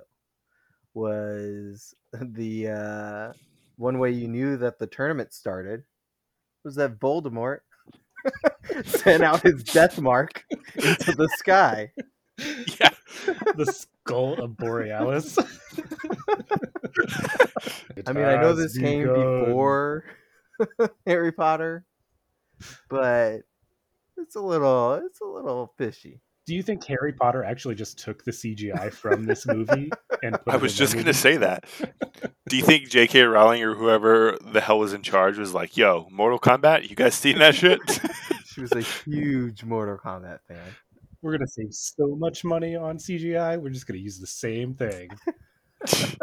[0.93, 3.33] was the uh,
[3.77, 5.83] one way you knew that the tournament started
[6.67, 7.59] was that Voldemort
[8.85, 10.43] sent out his death mark
[10.75, 11.89] into the sky.
[12.37, 12.89] yeah.
[13.55, 15.39] the skull of Borealis.
[18.05, 20.03] I mean, I know this came before
[21.07, 21.85] Harry Potter,
[22.89, 23.43] but
[24.17, 26.19] it's a little it's a little fishy.
[26.47, 29.91] Do you think Harry Potter actually just took the CGI from this movie
[30.23, 31.65] and put I it was in just going to say that.
[32.47, 33.23] Do you think J.K.
[33.23, 36.89] Rowling or whoever the hell was in charge was like, yo, Mortal Kombat?
[36.89, 37.79] You guys seen that shit?
[38.45, 40.57] She was a huge Mortal Kombat fan.
[41.21, 43.61] We're gonna save so much money on CGI.
[43.61, 45.09] We're just gonna use the same thing.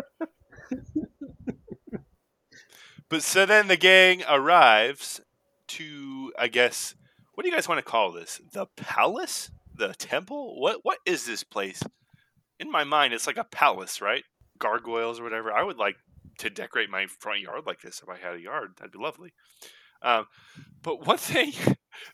[3.08, 5.20] But so then the gang arrives
[5.68, 6.96] to, I guess,
[7.34, 8.40] what do you guys want to call this?
[8.52, 9.52] The palace?
[9.76, 10.60] The temple?
[10.60, 10.80] What?
[10.82, 11.82] What is this place?
[12.60, 14.24] In my mind, it's like a palace, right?
[14.58, 15.52] Gargoyles or whatever.
[15.52, 15.96] I would like
[16.38, 18.74] to decorate my front yard like this if I had a yard.
[18.76, 19.32] That'd be lovely.
[20.02, 20.26] Um,
[20.82, 21.52] but one thing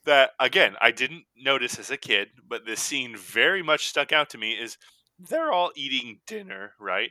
[0.04, 4.30] that, again, I didn't notice as a kid, but this scene very much stuck out
[4.30, 4.78] to me is
[5.18, 7.10] they're all eating dinner, right?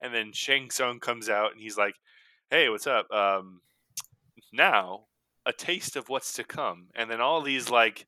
[0.00, 1.94] And then Shang Tsung comes out and he's like,
[2.50, 3.10] hey, what's up?
[3.10, 3.62] Um,
[4.52, 5.06] now,
[5.44, 6.88] a taste of what's to come.
[6.94, 8.06] And then all these like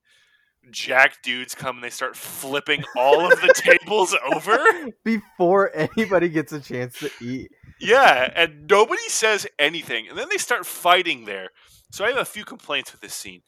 [0.71, 4.59] jack dudes come and they start flipping all of the tables over.
[5.05, 7.51] Before anybody gets a chance to eat.
[7.81, 10.09] Yeah, and nobody says anything.
[10.09, 11.49] And then they start fighting there.
[11.91, 13.43] So I have a few complaints with this scene.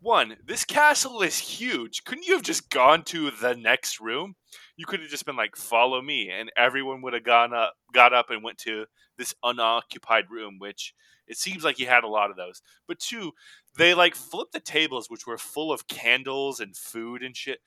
[0.00, 2.04] One, this castle is huge.
[2.04, 4.34] Couldn't you have just gone to the next room?
[4.76, 8.12] you could have just been like, "Follow me," and everyone would have gone up, got
[8.12, 10.94] up, and went to this unoccupied room, which
[11.26, 12.62] it seems like he had a lot of those.
[12.86, 13.32] But two,
[13.76, 17.58] they like flipped the tables, which were full of candles and food and shit.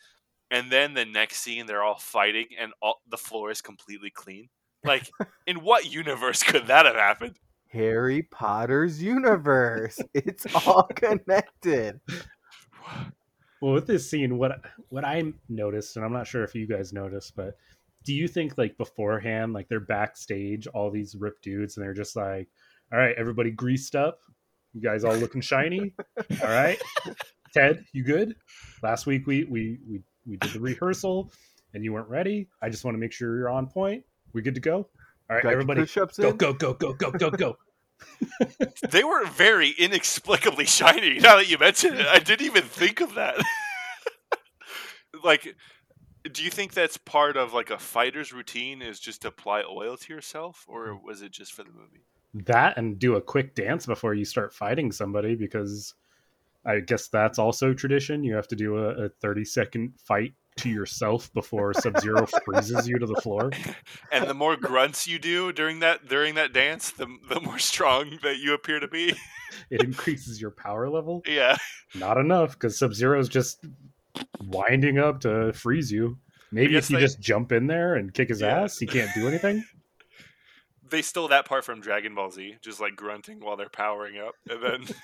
[0.50, 4.48] And then the next scene, they're all fighting, and all the floor is completely clean.
[4.84, 5.10] Like,
[5.48, 7.38] in what universe could that have happened?
[7.70, 10.00] Harry Potter's universe.
[10.14, 12.00] It's all connected.
[13.60, 16.94] Well, with this scene, what what I noticed, and I'm not sure if you guys
[16.94, 17.58] noticed, but
[18.06, 22.16] do you think like beforehand, like they're backstage, all these ripped dudes, and they're just
[22.16, 22.48] like,
[22.94, 24.20] "All right, everybody greased up,
[24.74, 25.94] you guys all looking shiny,
[26.42, 26.82] all right."
[27.54, 28.36] Ted, you good?
[28.84, 31.32] Last week we we we we did the rehearsal,
[31.74, 32.50] and you weren't ready.
[32.62, 34.04] I just want to make sure you're on point.
[34.34, 34.76] We good to go?
[35.30, 36.38] All right, Got everybody, go in?
[36.38, 37.58] go go go go go go.
[38.90, 41.20] They were very inexplicably shiny.
[41.20, 43.36] Now that you mention it, I didn't even think of that.
[45.24, 45.56] like,
[46.32, 48.82] do you think that's part of like a fighter's routine?
[48.82, 52.06] Is just to apply oil to yourself, or was it just for the movie?
[52.46, 55.94] That and do a quick dance before you start fighting somebody because
[56.66, 58.24] I guess that's also tradition.
[58.24, 62.88] You have to do a, a 30 second fight to yourself before Sub Zero freezes
[62.88, 63.52] you to the floor.
[64.12, 68.18] And the more grunts you do during that during that dance, the the more strong
[68.24, 69.14] that you appear to be.
[69.70, 71.22] It increases your power level.
[71.26, 71.56] yeah.
[71.96, 73.64] Not enough because Sub Zero is just
[74.42, 76.18] winding up to freeze you.
[76.52, 78.64] Maybe if you they- just jump in there and kick his Yeah.
[78.64, 79.64] ass, he can't do anything.
[80.90, 84.36] They stole that part from Dragon Ball Z, just like grunting while they're powering up,
[84.50, 84.96] and then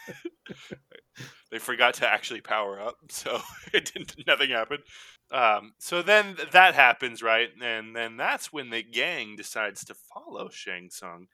[1.51, 3.39] they forgot to actually power up, so
[3.73, 4.15] it didn't.
[4.27, 4.83] Nothing happened.
[5.31, 7.49] Um, so then that happens, right?
[7.61, 11.27] And then that's when the gang decides to follow Shang Tsung,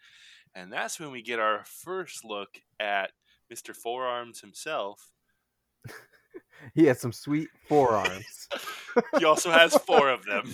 [0.55, 3.11] and that's when we get our first look at
[3.49, 5.11] Mister Forearms himself.
[6.73, 8.47] He has some sweet forearms.
[9.17, 10.51] He also has four of them.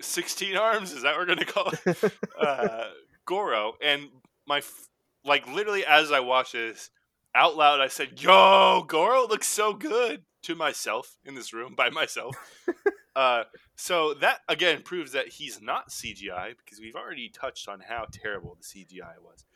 [0.00, 0.92] 16 arms?
[0.92, 2.12] Is that what we're gonna call it?
[2.40, 2.84] Uh,
[3.24, 3.74] goro.
[3.82, 4.08] And
[4.46, 4.88] my f-
[5.24, 6.90] like literally as i watched this
[7.34, 11.90] out loud i said yo goro looks so good to myself in this room by
[11.90, 12.36] myself.
[13.16, 13.44] Uh,
[13.76, 18.58] so that again proves that he's not cgi because we've already touched on how terrible
[18.60, 19.46] the cgi was.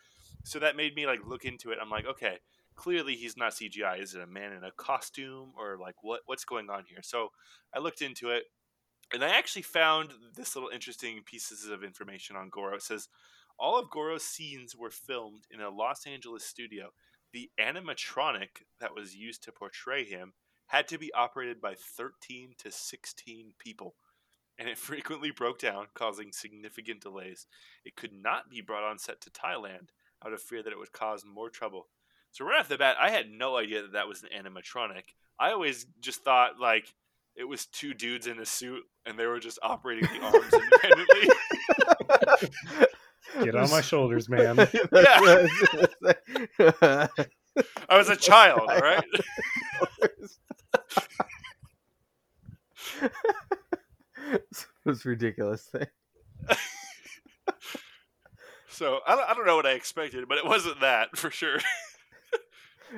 [0.44, 1.76] So that made me like look into it.
[1.78, 2.38] I'm like okay
[2.74, 6.46] clearly he's not cgi is it a man in a costume or like what what's
[6.46, 7.00] going on here?
[7.02, 7.28] So
[7.74, 8.44] i looked into it
[9.12, 12.76] and I actually found this little interesting pieces of information on Goro.
[12.76, 13.08] It says
[13.58, 16.90] all of Goro's scenes were filmed in a Los Angeles studio.
[17.32, 20.32] The animatronic that was used to portray him
[20.66, 23.96] had to be operated by 13 to 16 people,
[24.58, 27.46] and it frequently broke down, causing significant delays.
[27.84, 29.88] It could not be brought on set to Thailand
[30.24, 31.88] out of fear that it would cause more trouble.
[32.30, 35.14] So right off the bat, I had no idea that that was an animatronic.
[35.38, 36.94] I always just thought like
[37.36, 41.28] it was two dudes in a suit and they were just operating the arms independently.
[43.44, 44.56] Get on my shoulders, man.
[44.92, 45.46] yeah.
[47.88, 49.04] I was a child, all right?
[54.84, 55.86] Those ridiculous thing.
[58.68, 61.58] So I don't, I don't know what I expected, but it wasn't that for sure.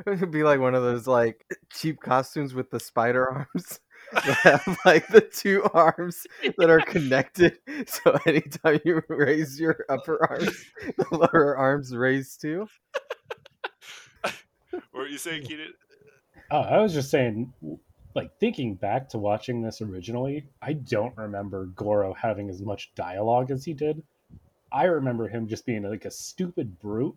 [0.07, 3.81] It would be like one of those like cheap costumes with the spider arms.
[4.13, 6.27] That have like the two arms
[6.59, 7.59] that are connected.
[7.87, 10.65] So anytime you raise your upper arms,
[10.97, 12.69] the lower arms raise too.
[14.71, 15.75] What were you saying, Keenan?
[16.51, 17.53] Oh, I was just saying,
[18.15, 23.51] like thinking back to watching this originally, I don't remember Goro having as much dialogue
[23.51, 24.03] as he did.
[24.71, 27.17] I remember him just being like a stupid brute,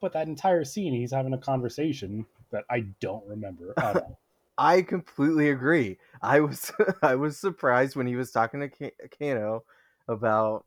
[0.00, 4.18] but that entire scene, he's having a conversation that I don't remember at all.
[4.56, 5.98] I completely agree.
[6.22, 9.64] I was I was surprised when he was talking to Kano
[10.08, 10.64] about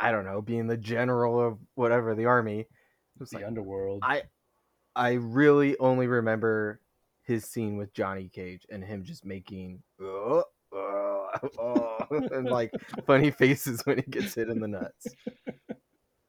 [0.00, 2.60] I don't know being the general of whatever the army.
[2.60, 2.68] It
[3.18, 4.02] was the like, underworld.
[4.04, 4.22] I
[4.96, 6.80] I really only remember
[7.22, 11.26] his scene with Johnny Cage and him just making uh, uh,
[11.58, 12.70] uh, and like
[13.06, 15.06] funny faces when he gets hit in the nuts.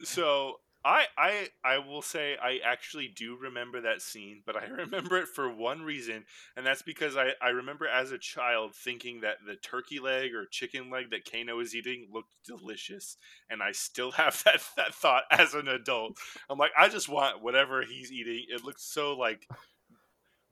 [0.03, 5.17] So I I I will say I actually do remember that scene, but I remember
[5.17, 9.37] it for one reason, and that's because I, I remember as a child thinking that
[9.45, 13.17] the turkey leg or chicken leg that Kano was eating looked delicious.
[13.49, 16.17] And I still have that, that thought as an adult.
[16.49, 18.45] I'm like, I just want whatever he's eating.
[18.49, 19.47] It looks so like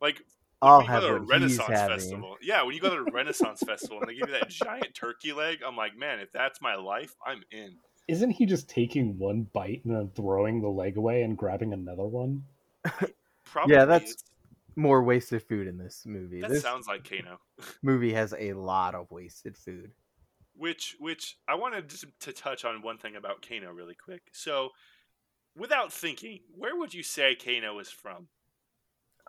[0.01, 0.20] like
[0.64, 2.38] I'll when you have go to a Renaissance festival.
[2.41, 5.32] Yeah, when you go to a Renaissance festival and they give you that giant turkey
[5.32, 7.76] leg, I'm like, man, if that's my life, I'm in.
[8.08, 12.04] Isn't he just taking one bite and then throwing the leg away and grabbing another
[12.04, 12.43] one?
[13.45, 14.24] Probably that's- it's-
[14.76, 16.41] more wasted food in this movie.
[16.41, 17.39] That this sounds like Kano.
[17.84, 19.91] movie has a lot of wasted food.
[20.56, 24.24] Which, which I wanted to, to touch on one thing about Kano really quick.
[24.32, 24.70] So,
[25.56, 28.30] without thinking, where would you say Kano is from?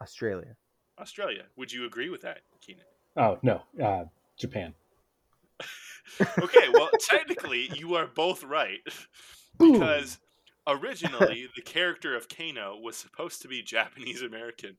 [0.01, 0.57] Australia.
[0.99, 1.43] Australia.
[1.57, 2.85] Would you agree with that, Keenan?
[3.17, 4.05] Oh no, uh,
[4.39, 4.73] Japan.
[6.21, 8.81] Okay, well, technically, you are both right
[9.59, 10.19] because
[10.67, 14.77] originally the character of Kano was supposed to be Japanese American,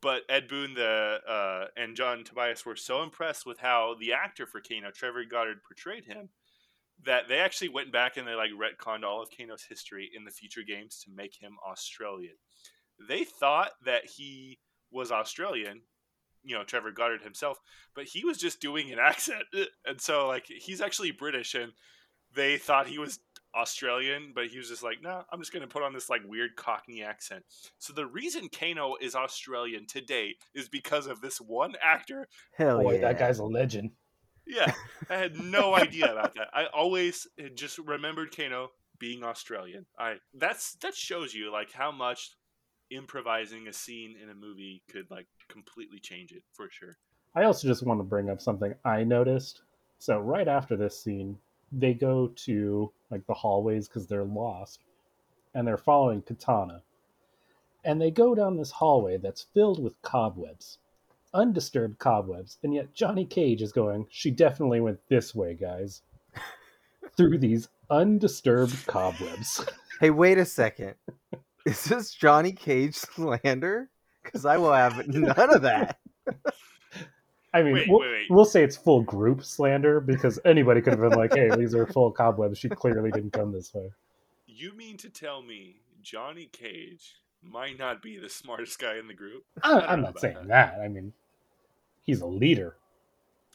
[0.00, 4.46] but Ed Boon the uh, and John Tobias were so impressed with how the actor
[4.46, 6.30] for Kano, Trevor Goddard, portrayed him
[7.04, 10.30] that they actually went back and they like retconned all of Kano's history in the
[10.30, 12.34] future games to make him Australian.
[13.08, 14.58] They thought that he
[14.90, 15.82] was Australian,
[16.44, 17.58] you know, Trevor Goddard himself,
[17.94, 19.44] but he was just doing an accent.
[19.86, 21.72] And so like he's actually British and
[22.34, 23.20] they thought he was
[23.54, 26.22] Australian, but he was just like, no, I'm just going to put on this like
[26.24, 27.44] weird Cockney accent.
[27.78, 32.28] So the reason Kano is Australian today is because of this one actor.
[32.56, 33.00] Hell Boy, yeah.
[33.02, 33.90] that guy's a legend.
[34.46, 34.72] Yeah,
[35.08, 36.48] I had no idea about that.
[36.52, 39.86] I always just remembered Kano being Australian.
[39.98, 42.30] I that's that shows you like how much
[42.90, 46.96] improvising a scene in a movie could like completely change it for sure.
[47.34, 49.62] I also just want to bring up something I noticed.
[49.98, 51.38] So right after this scene,
[51.70, 54.80] they go to like the hallways because they're lost,
[55.54, 56.82] and they're following Katana,
[57.84, 60.78] and they go down this hallway that's filled with cobwebs,
[61.34, 64.06] undisturbed cobwebs, and yet Johnny Cage is going.
[64.10, 66.02] She definitely went this way, guys,
[67.16, 69.64] through these undisturbed cobwebs.
[70.00, 70.94] Hey, wait a second.
[71.64, 73.88] Is this Johnny Cage slander?
[74.22, 75.98] Because I will have none of that.
[77.54, 78.26] I mean, Wait, we'll, wait, wait.
[78.30, 81.86] we'll say it's full group slander because anybody could have been like, "Hey, these are
[81.86, 82.56] full cobwebs.
[82.56, 83.90] She clearly didn't come this way."
[84.46, 89.14] You mean to tell me Johnny Cage might not be the smartest guy in the
[89.14, 89.44] group?
[89.62, 90.78] I, don't I'm not about saying that.
[90.82, 91.12] I mean,
[92.00, 92.76] he's a leader.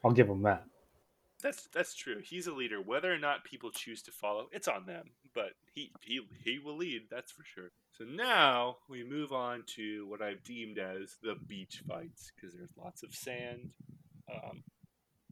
[0.03, 0.63] I'll give him that.
[1.41, 2.19] That's that's true.
[2.23, 2.81] He's a leader.
[2.81, 5.11] Whether or not people choose to follow, it's on them.
[5.35, 7.03] But he he he will lead.
[7.11, 7.71] That's for sure.
[7.97, 12.75] So now we move on to what I've deemed as the beach fights because there's
[12.77, 13.69] lots of sand.
[14.31, 14.63] Um,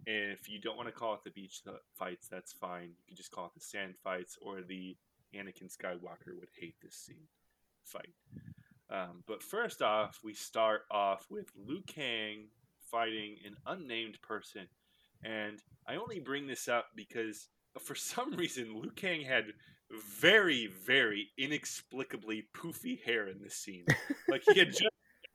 [0.06, 1.62] if you don't want to call it the beach
[1.96, 2.90] fights, that's fine.
[2.90, 4.96] You can just call it the sand fights, or the
[5.34, 7.28] Anakin Skywalker would hate this scene
[7.84, 8.14] fight.
[8.90, 12.50] Um, but first off, we start off with Liu Kang
[12.92, 14.68] fighting an unnamed person.
[15.24, 17.48] And I only bring this up because
[17.82, 19.46] for some reason Liu Kang had
[20.20, 23.86] very, very inexplicably poofy hair in this scene.
[24.28, 24.90] Like he had just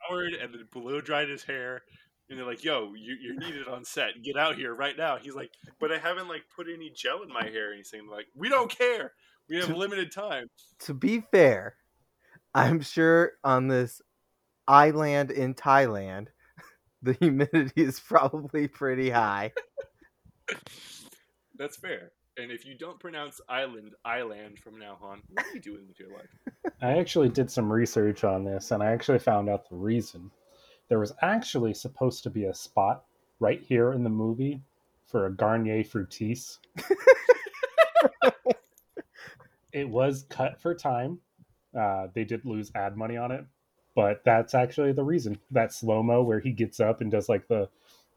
[0.08, 1.82] showered and then blow dried his hair.
[2.28, 4.20] And they're like, "Yo, you, you're needed on set.
[4.24, 7.28] Get out here right now." He's like, "But I haven't like put any gel in
[7.28, 9.12] my hair." And he's saying like, "We don't care.
[9.48, 10.48] We have limited time."
[10.80, 11.76] To be fair,
[12.52, 14.02] I'm sure on this
[14.66, 16.26] island in Thailand,
[17.02, 19.52] the humidity is probably pretty high.
[21.58, 22.12] That's fair.
[22.36, 25.98] And if you don't pronounce island island from now on, what are you doing with
[25.98, 26.72] your life?
[26.82, 30.30] I actually did some research on this, and I actually found out the reason.
[30.88, 33.04] There was actually supposed to be a spot
[33.40, 34.62] right here in the movie
[35.06, 36.58] for a Garnier Fructis.
[39.72, 41.18] it was cut for time.
[41.78, 43.44] Uh, they did lose ad money on it,
[43.94, 45.38] but that's actually the reason.
[45.50, 47.68] That slow mo where he gets up and does like the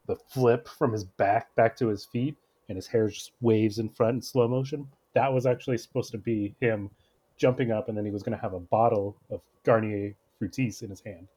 [0.06, 2.36] the flip from his back back to his feet,
[2.68, 4.86] and his hair just waves in front in slow motion.
[5.14, 6.90] That was actually supposed to be him
[7.36, 10.90] jumping up, and then he was going to have a bottle of Garnier Fructis in
[10.90, 11.28] his hand.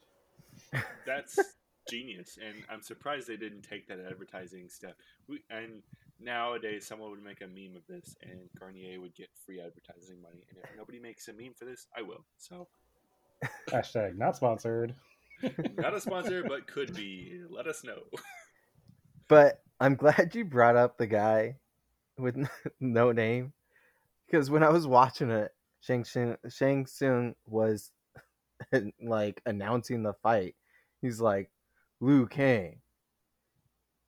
[1.05, 1.39] That's
[1.89, 4.97] genius, and I'm surprised they didn't take that advertising step.
[5.27, 5.81] We, and
[6.19, 10.43] nowadays, someone would make a meme of this, and Garnier would get free advertising money.
[10.49, 12.25] And if nobody makes a meme for this, I will.
[12.37, 12.67] So,
[13.69, 14.95] Hashtag not sponsored.
[15.77, 17.41] not a sponsor, but could be.
[17.49, 18.03] Let us know.
[19.27, 21.55] But I'm glad you brought up the guy
[22.17, 22.35] with
[22.79, 23.53] no name
[24.25, 27.91] because when I was watching it, Shang Tsung, Shang Tsung was
[29.01, 30.55] like announcing the fight.
[31.01, 31.49] He's like,
[31.99, 32.79] Liu Kang,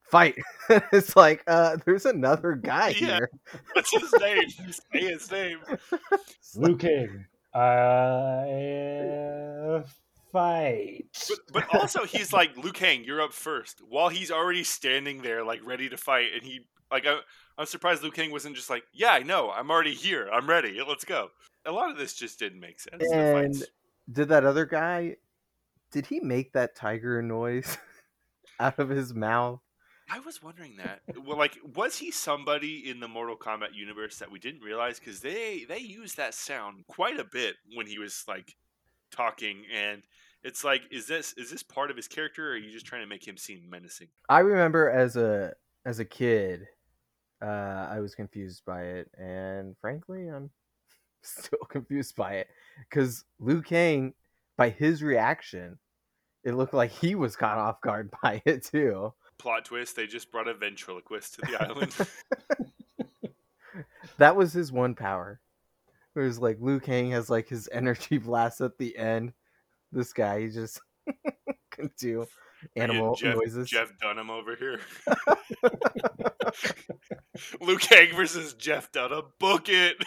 [0.04, 0.36] fight.
[0.92, 3.18] it's like, uh, there's another guy Yeah.
[3.18, 3.30] here.
[3.74, 4.50] What's his name?
[4.50, 5.60] Say his name.
[6.56, 7.26] Liu King.
[7.54, 8.48] Uh,
[10.32, 11.06] fight.
[11.28, 13.82] But, but also, he's like, Liu Kang, you're up first.
[13.88, 16.30] While he's already standing there, like, ready to fight.
[16.34, 16.62] And he,
[16.92, 17.20] like, I,
[17.58, 19.52] I'm surprised Liu Kang wasn't just like, yeah, I know.
[19.52, 20.30] I'm already here.
[20.32, 20.80] I'm ready.
[20.88, 21.30] Let's go.
[21.66, 23.04] A lot of this just didn't make sense.
[23.12, 23.64] And
[24.12, 25.18] did that other guy?
[25.92, 27.78] Did he make that tiger noise
[28.60, 29.60] out of his mouth?
[30.12, 31.02] I was wondering that.
[31.24, 35.00] Well, like, was he somebody in the Mortal Kombat universe that we didn't realize?
[35.00, 38.56] Because they they used that sound quite a bit when he was like
[39.12, 40.04] talking, and
[40.44, 43.02] It's like, is this is this part of his character, or are you just trying
[43.02, 44.08] to make him seem menacing?
[44.30, 45.54] I remember as a
[45.86, 46.68] as a kid,
[47.42, 50.50] uh, I was confused by it, and frankly, I'm
[51.22, 52.48] still confused by it
[52.90, 54.14] because Liu Kang,
[54.58, 55.78] by his reaction,
[56.46, 59.14] it looked like he was caught off guard by it too.
[59.38, 61.96] Plot twist: They just brought a ventriloquist to the island.
[64.18, 65.40] That was his one power.
[66.14, 69.34] Whereas like Liu Kang has like his energy blast at the end.
[69.92, 70.80] This guy he just
[71.72, 72.26] can do
[72.76, 73.70] animal Jeff, noises.
[73.70, 74.80] Jeff Dunham over here.
[77.62, 79.26] Liu Kang versus Jeff Dunham.
[79.40, 79.98] Book it.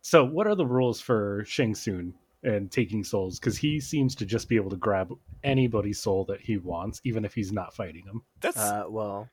[0.00, 3.38] So, what are the rules for Shang Tsung and taking souls?
[3.38, 5.12] Because he seems to just be able to grab
[5.44, 8.22] anybody's soul that he wants, even if he's not fighting them.
[8.40, 9.28] That's Uh, well,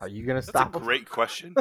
[0.00, 0.74] are you gonna that's a stop?
[0.74, 0.82] him?
[0.82, 1.54] great question.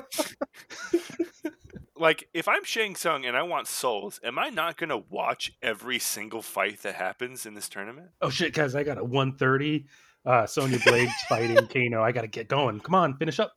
[1.98, 5.52] like, if I'm Shang Tsung and I want souls, am I not going to watch
[5.62, 8.10] every single fight that happens in this tournament?
[8.22, 8.76] Oh shit, guys!
[8.76, 9.86] I got a 130.
[10.26, 12.04] Uh, Sonya Blade's fighting Kano.
[12.04, 12.80] I got to get going.
[12.80, 13.54] Come on, finish up.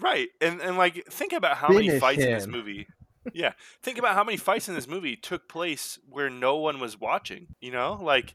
[0.00, 0.28] Right.
[0.40, 2.86] And and like think about how many Finish fights in this movie.
[3.34, 3.52] Yeah.
[3.82, 7.48] Think about how many fights in this movie took place where no one was watching,
[7.60, 7.98] you know?
[8.00, 8.34] Like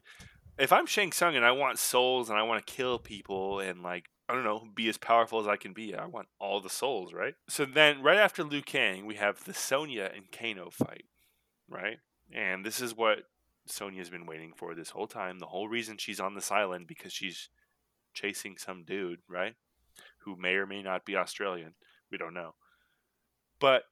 [0.58, 3.82] if I'm Shang Tsung and I want souls and I want to kill people and
[3.82, 5.94] like I don't know, be as powerful as I can be.
[5.94, 7.34] I want all the souls, right?
[7.48, 11.04] So then right after Liu Kang, we have the Sonya and Kano fight,
[11.68, 11.98] right?
[12.32, 13.18] And this is what
[13.66, 15.38] Sonya's been waiting for this whole time.
[15.38, 17.50] The whole reason she's on this island because she's
[18.14, 19.54] chasing some dude, right?
[20.24, 21.74] Who may or may not be Australian.
[22.10, 22.54] We don't know.
[23.60, 23.84] But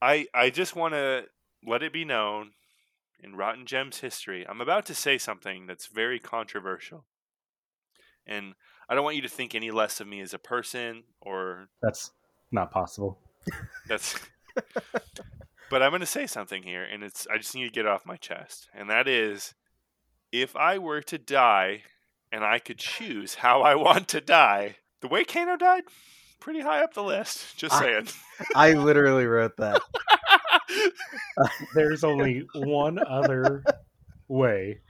[0.00, 1.24] I I just want to
[1.66, 2.52] let it be known
[3.22, 4.46] in Rotten Gems history.
[4.46, 7.04] I'm about to say something that's very controversial.
[8.26, 8.54] And
[8.88, 12.12] I don't want you to think any less of me as a person or That's
[12.50, 13.18] not possible.
[13.88, 14.18] that's
[15.70, 17.88] but I'm going to say something here and it's I just need to get it
[17.88, 18.68] off my chest.
[18.74, 19.54] And that is
[20.32, 21.82] if I were to die
[22.32, 25.84] and I could choose how I want to die, the way Kano died,
[26.40, 27.56] pretty high up the list.
[27.56, 28.08] Just saying.
[28.54, 29.82] I literally wrote that.
[31.74, 33.64] There's only one other
[34.28, 34.80] way,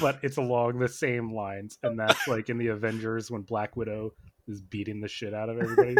[0.00, 4.12] but it's along the same lines, and that's like in the Avengers when Black Widow
[4.46, 5.96] is beating the shit out of everybody.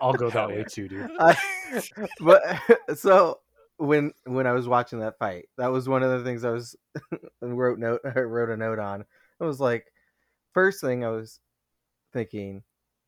[0.00, 1.10] I'll go that way too, dude.
[1.18, 1.36] I,
[2.20, 2.42] but
[2.96, 3.40] so
[3.76, 6.76] when when I was watching that fight, that was one of the things I was
[7.40, 9.04] wrote note I wrote a note on.
[9.40, 9.86] I was like,
[10.52, 11.40] first thing I was
[12.12, 12.62] thinking,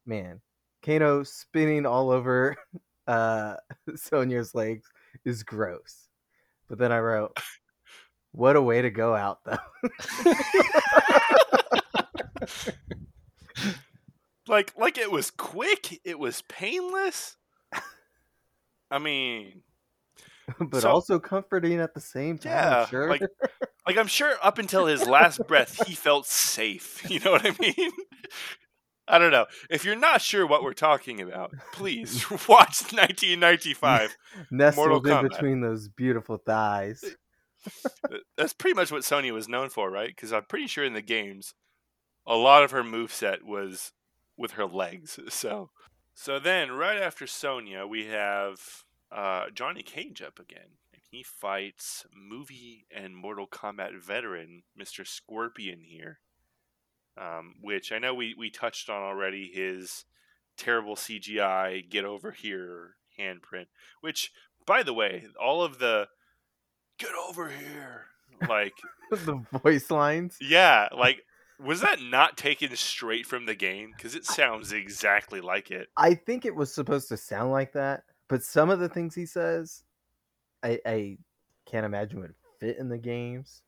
[0.05, 0.41] man,
[0.85, 2.57] Kano spinning all over
[3.07, 3.57] uh
[3.95, 4.87] Sonya's legs
[5.25, 6.09] is gross.
[6.69, 7.39] But then I wrote,
[8.37, 9.57] what a way to go out though.
[14.49, 17.37] like like it was quick, it was painless.
[18.91, 19.63] I mean,
[20.61, 22.53] but So- also comforting at the same time.
[22.53, 23.09] Yeah, sure.
[23.09, 23.23] like-
[23.87, 27.09] like I'm sure up until his last breath he felt safe.
[27.11, 27.91] You know what I mean?
[29.09, 29.47] I don't know.
[29.71, 34.17] If you're not sure what we're talking about, please watch 1995.
[34.51, 35.31] nestled in Kombat.
[35.31, 37.05] between those beautiful thighs.
[38.37, 40.09] That's pretty much what Sonya was known for, right?
[40.09, 41.55] Because I'm pretty sure in the games,
[42.27, 43.93] a lot of her move set was
[44.37, 45.19] with her legs.
[45.31, 45.71] So,
[46.15, 52.07] so then right after Sonya, we have uh, Johnny Cage up again, and he fights
[52.15, 55.07] movie and Mortal Kombat veteran Mr.
[55.07, 56.21] Scorpion here,
[57.19, 59.51] um, which I know we we touched on already.
[59.53, 60.05] His
[60.57, 63.67] terrible CGI get over here handprint,
[64.01, 64.33] which
[64.67, 66.09] by the way, all of the
[66.99, 68.07] get over here
[68.49, 68.75] like
[69.11, 70.37] the voice lines.
[70.41, 71.23] yeah like
[71.59, 76.15] was that not taken straight from the game because it sounds exactly like it I
[76.15, 79.83] think it was supposed to sound like that, but some of the things he says,
[80.63, 81.17] I, I
[81.65, 83.63] can't imagine would fit in the games.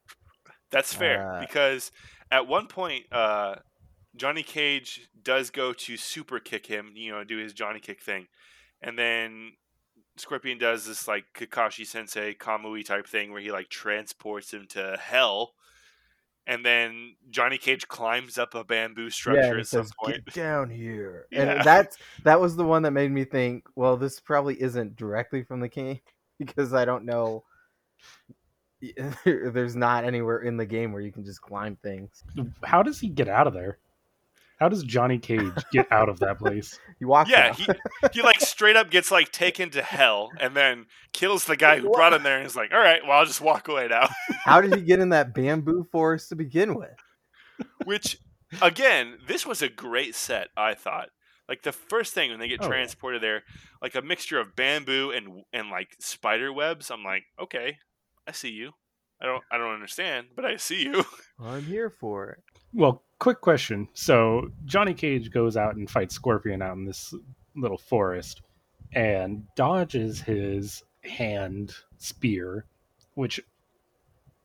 [0.70, 1.90] that's fair Uh, because
[2.30, 3.54] at one point uh
[4.16, 8.26] johnny cage does go to super kick him you know do his johnny kick thing
[8.82, 9.52] and then
[10.18, 14.96] scorpion does this like kakashi sensei kamui type thing where he like transports him to
[15.00, 15.54] hell
[16.46, 19.92] and then johnny cage climbs up a bamboo yeah, structure and he at some says,
[20.02, 21.42] point "Get down here," Yeah.
[21.42, 23.64] and that's that was the one that made me think.
[23.76, 26.00] Well, this probably isn't directly from the game
[26.38, 27.44] because I don't know.
[29.24, 32.22] There's not anywhere in the game where you can just climb things.
[32.64, 33.78] How does he get out of there?
[34.58, 36.78] How does Johnny Cage get out of that place?
[36.98, 37.28] You walk.
[37.28, 37.56] Yeah, out.
[37.56, 37.66] he
[38.12, 41.88] he like straight up gets like taken to hell and then kills the guy who
[41.92, 44.08] brought him there and is like, all right, well I'll just walk away now.
[44.44, 46.90] How did he get in that bamboo forest to begin with?
[47.84, 48.18] Which
[48.60, 51.10] again, this was a great set, I thought.
[51.48, 52.70] Like the first thing when they get Oh, yeah.
[52.70, 53.44] transported there,
[53.80, 56.90] like a mixture of bamboo and and like spider webs.
[56.90, 57.76] I'm like, okay,
[58.26, 58.72] I see you.
[59.22, 61.04] I don't I don't understand, but I see you.
[61.40, 62.38] I'm here for it.
[62.72, 63.86] Well, quick question.
[63.94, 67.14] So Johnny Cage goes out and fights Scorpion out in this
[67.54, 68.42] little forest
[68.92, 72.64] and dodges his hand spear,
[73.14, 73.40] which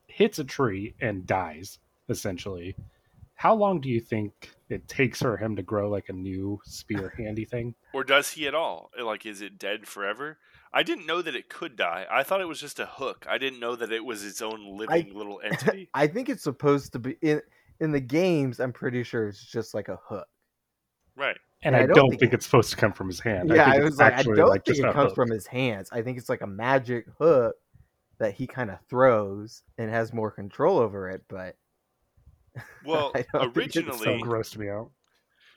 [0.08, 1.80] hits a tree and dies,
[2.10, 2.76] essentially.
[3.36, 7.14] How long do you think it takes for him to grow like a new spear
[7.18, 7.76] handy thing?
[7.94, 8.92] Or does he at all?
[9.02, 10.38] Like, is it dead forever?
[10.72, 12.08] I didn't know that it could die.
[12.10, 13.26] I thought it was just a hook.
[13.30, 15.90] I didn't know that it was its own living little entity.
[15.94, 17.42] I think it's supposed to be in
[17.80, 18.60] in the games.
[18.60, 20.28] I'm pretty sure it's just like a hook.
[21.16, 21.38] right.
[21.64, 23.50] And Yeah, I, I don't don't think think, it's supposed to come from his hand.
[23.50, 25.16] yeah, think I was like, I don't like, think it comes hook.
[25.16, 25.90] from his hands.
[25.92, 27.56] I think it's like a magic hook
[28.20, 31.24] that he kind of throws and has more control over it.
[31.28, 31.58] But
[32.86, 34.92] Well, I don't think it's originally, So grossed me out.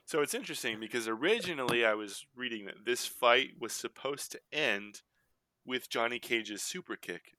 [0.04, 5.02] So it's interesting because originally I was reading that this fight was supposed to end
[5.64, 7.32] with Johnny Cage's super kick.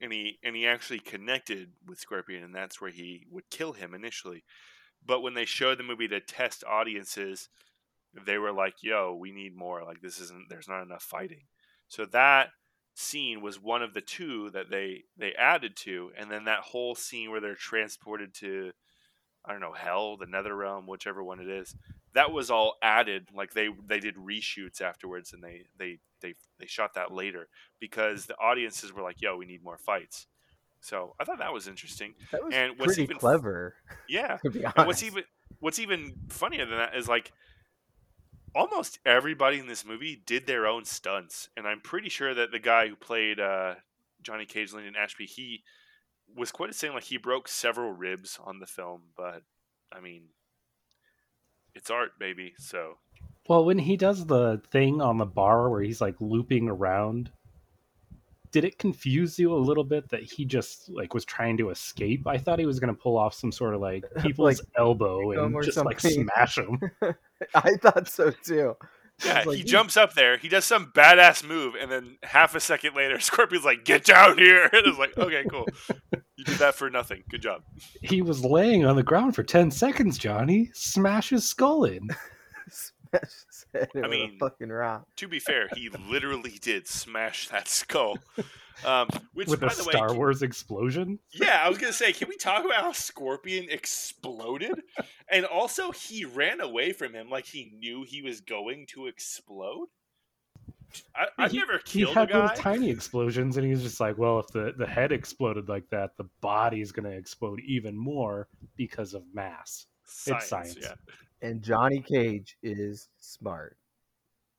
[0.00, 3.94] And he and he actually connected with Scorpion and that's where he would kill him
[3.94, 4.44] initially.
[5.06, 7.48] But when they showed the movie to test audiences,
[8.26, 9.84] they were like, "Yo, we need more.
[9.84, 11.44] Like this isn't there's not enough fighting."
[11.88, 12.48] So that
[12.94, 16.94] scene was one of the two that they they added to and then that whole
[16.94, 18.70] scene where they're transported to
[19.46, 21.76] I don't know, hell, the nether realm, whichever one it is.
[22.14, 23.28] That was all added.
[23.34, 27.48] Like they they did reshoots afterwards, and they they they they shot that later
[27.78, 30.26] because the audiences were like, "Yo, we need more fights."
[30.80, 32.14] So I thought that was interesting.
[32.30, 33.74] that was And what's pretty even clever.
[34.08, 34.38] Yeah.
[34.44, 35.24] To be honest, what's even
[35.60, 37.32] what's even funnier than that is like
[38.54, 42.58] almost everybody in this movie did their own stunts, and I'm pretty sure that the
[42.58, 43.74] guy who played uh,
[44.22, 45.64] Johnny Cage, Linden Ashby, he
[46.36, 49.42] was quite a saying like he broke several ribs on the film, but
[49.92, 50.24] I mean,
[51.74, 52.54] it's art, baby.
[52.58, 52.98] So
[53.48, 57.30] Well, when he does the thing on the bar where he's like looping around,
[58.52, 62.26] did it confuse you a little bit that he just like was trying to escape?
[62.26, 65.54] I thought he was going to pull off some sort of like people's elbow and
[65.54, 66.80] or just like smash him.
[67.54, 68.76] I thought so too.
[69.24, 72.54] yeah, like, he "You- jumps up there, he does some badass move, and then half
[72.54, 75.66] a second later, Scorpion's like, "Get down here!" And it's like, "Okay, cool.
[76.36, 77.22] You did that for nothing.
[77.30, 77.62] Good job."
[78.02, 80.70] he was laying on the ground for 10 seconds, Johnny.
[80.74, 82.08] Smash his skull in.
[83.14, 85.06] Smash his head I mean, a fucking rock.
[85.16, 88.18] To be fair, he literally did smash that skull.
[88.84, 91.18] Um, which, with by a the way, Star can- Wars explosion.
[91.32, 94.82] Yeah, I was gonna say, can we talk about how Scorpion exploded?
[95.30, 99.88] And also, he ran away from him like he knew he was going to explode.
[101.16, 104.00] I, I've he, never he killed a had those tiny explosions, and he was just
[104.00, 107.96] like, "Well, if the the head exploded like that, the body's going to explode even
[107.96, 110.76] more because of mass." Science, science.
[110.80, 110.94] Yeah,
[111.44, 113.76] And Johnny Cage is smart.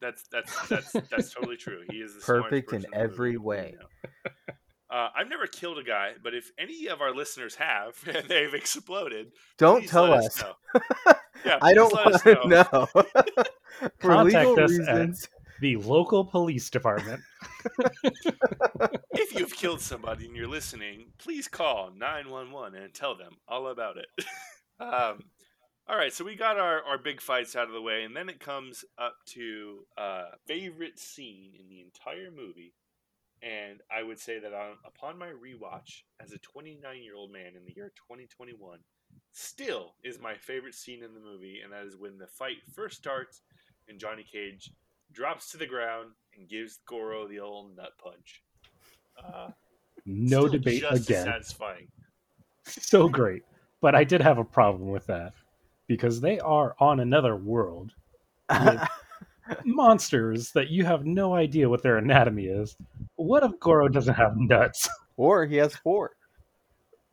[0.01, 1.81] that's that's that's that's totally true.
[1.89, 3.75] He is the Perfect in person the movie every we way.
[3.79, 4.53] know.
[4.89, 8.53] Uh, I've never killed a guy, but if any of our listeners have and they've
[8.53, 10.43] exploded, Don't tell let us.
[11.45, 12.85] Yeah, I don't want to know.
[13.99, 15.29] For Contact legal us at- reasons.
[15.61, 17.21] The local police department.
[19.13, 23.95] if you've killed somebody and you're listening, please call 911 and tell them all about
[23.97, 24.25] it.
[24.79, 25.19] um,
[25.87, 28.27] all right, so we got our, our big fights out of the way, and then
[28.27, 32.73] it comes up to uh, favorite scene in the entire movie.
[33.43, 37.51] And I would say that on, upon my rewatch as a 29 year old man
[37.55, 38.79] in the year 2021,
[39.31, 42.97] still is my favorite scene in the movie, and that is when the fight first
[42.97, 43.41] starts
[43.87, 44.71] and Johnny Cage
[45.11, 48.41] drops to the ground and gives Goro the old nut punch.
[49.23, 49.49] Uh,
[50.07, 51.25] No debate again.
[51.25, 51.87] Satisfying.
[52.63, 53.43] So great.
[53.81, 55.33] But I did have a problem with that
[55.87, 57.93] because they are on another world.
[58.49, 58.81] with
[59.65, 62.75] monsters that you have no idea what their anatomy is.
[63.15, 64.87] What if Goro doesn't have nuts?
[65.17, 66.11] or he has four.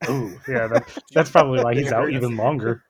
[0.09, 2.17] Oh, yeah, that, that's probably why he's out hurts.
[2.17, 2.83] even longer.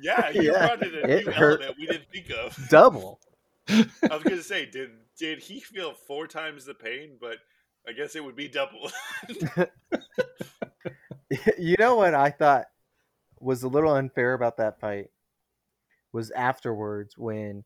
[0.00, 1.60] Yeah, you Yeah, brought in a new hurt.
[1.60, 2.58] element we didn't think of.
[2.68, 3.20] Double.
[3.68, 7.18] I was gonna say, did did he feel four times the pain?
[7.20, 7.36] But
[7.86, 8.90] I guess it would be double.
[11.58, 12.66] you know what I thought
[13.40, 15.10] was a little unfair about that fight
[16.12, 17.64] was afterwards when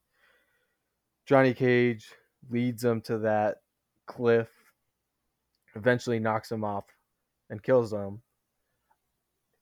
[1.26, 2.12] Johnny Cage
[2.50, 3.58] leads him to that
[4.06, 4.48] cliff,
[5.74, 6.84] eventually knocks him off
[7.50, 8.20] and kills him.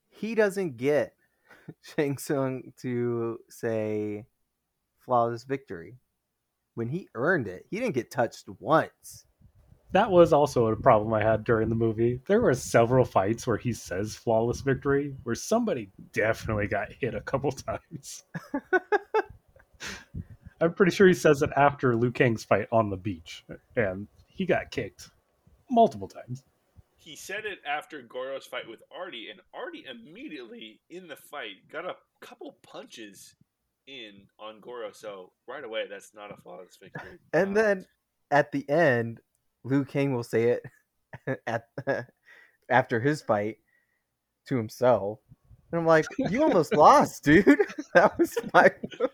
[0.08, 1.14] He doesn't get
[1.82, 4.26] Shang Tsung to say
[4.98, 5.96] flawless victory.
[6.74, 9.26] When he earned it, he didn't get touched once.
[9.92, 12.20] That was also a problem I had during the movie.
[12.26, 17.20] There were several fights where he says flawless victory, where somebody definitely got hit a
[17.20, 18.24] couple times.
[20.60, 23.44] I'm pretty sure he says it after Liu Kang's fight on the beach,
[23.76, 25.10] and he got kicked
[25.70, 26.44] multiple times.
[26.96, 31.84] he said it after Goro's fight with Artie, and Artie immediately in the fight got
[31.84, 33.34] a couple punches
[33.88, 34.92] in on Goro.
[34.92, 37.18] So right away, that's not a flawless victory.
[37.32, 37.86] And Um, then
[38.30, 39.20] at the end,
[39.64, 40.62] Liu Kang will say it
[41.46, 41.66] at
[42.68, 43.58] after his fight
[44.48, 45.20] to himself.
[45.70, 47.46] And I'm like, you almost lost, dude.
[47.94, 48.70] That was my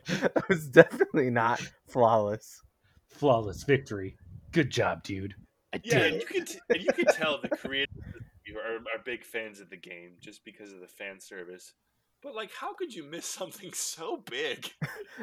[0.07, 2.63] that was definitely not flawless.
[3.09, 4.17] Flawless victory.
[4.53, 5.35] Good job, dude.
[5.73, 8.23] I yeah, did and you can t- and you can tell the creators of this
[8.47, 11.75] movie are, are big fans of the game just because of the fan service.
[12.23, 14.71] But like, how could you miss something so big?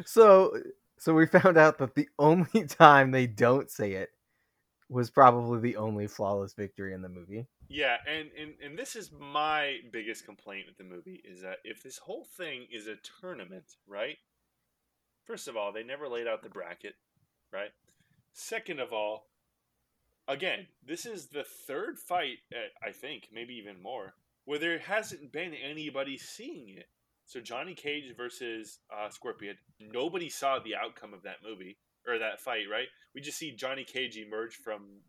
[0.06, 0.54] So
[0.98, 4.12] so we found out that the only time they don't say it
[4.90, 7.48] was probably the only flawless victory in the movie.
[7.68, 11.82] Yeah, and, and and this is my biggest complaint with the movie is that if
[11.82, 14.18] this whole thing is a tournament, right?
[15.26, 16.94] First of all, they never laid out the bracket,
[17.52, 17.72] right?
[18.34, 19.28] Second of all,
[20.28, 24.14] again, this is the third fight, uh, I think, maybe even more,
[24.46, 26.90] where there hasn't been anybody seeing it.
[27.26, 31.78] So Johnny Cage versus uh, Scorpion, nobody saw the outcome of that movie
[32.08, 32.88] or that fight, right?
[33.14, 35.01] We just see Johnny Cage emerge from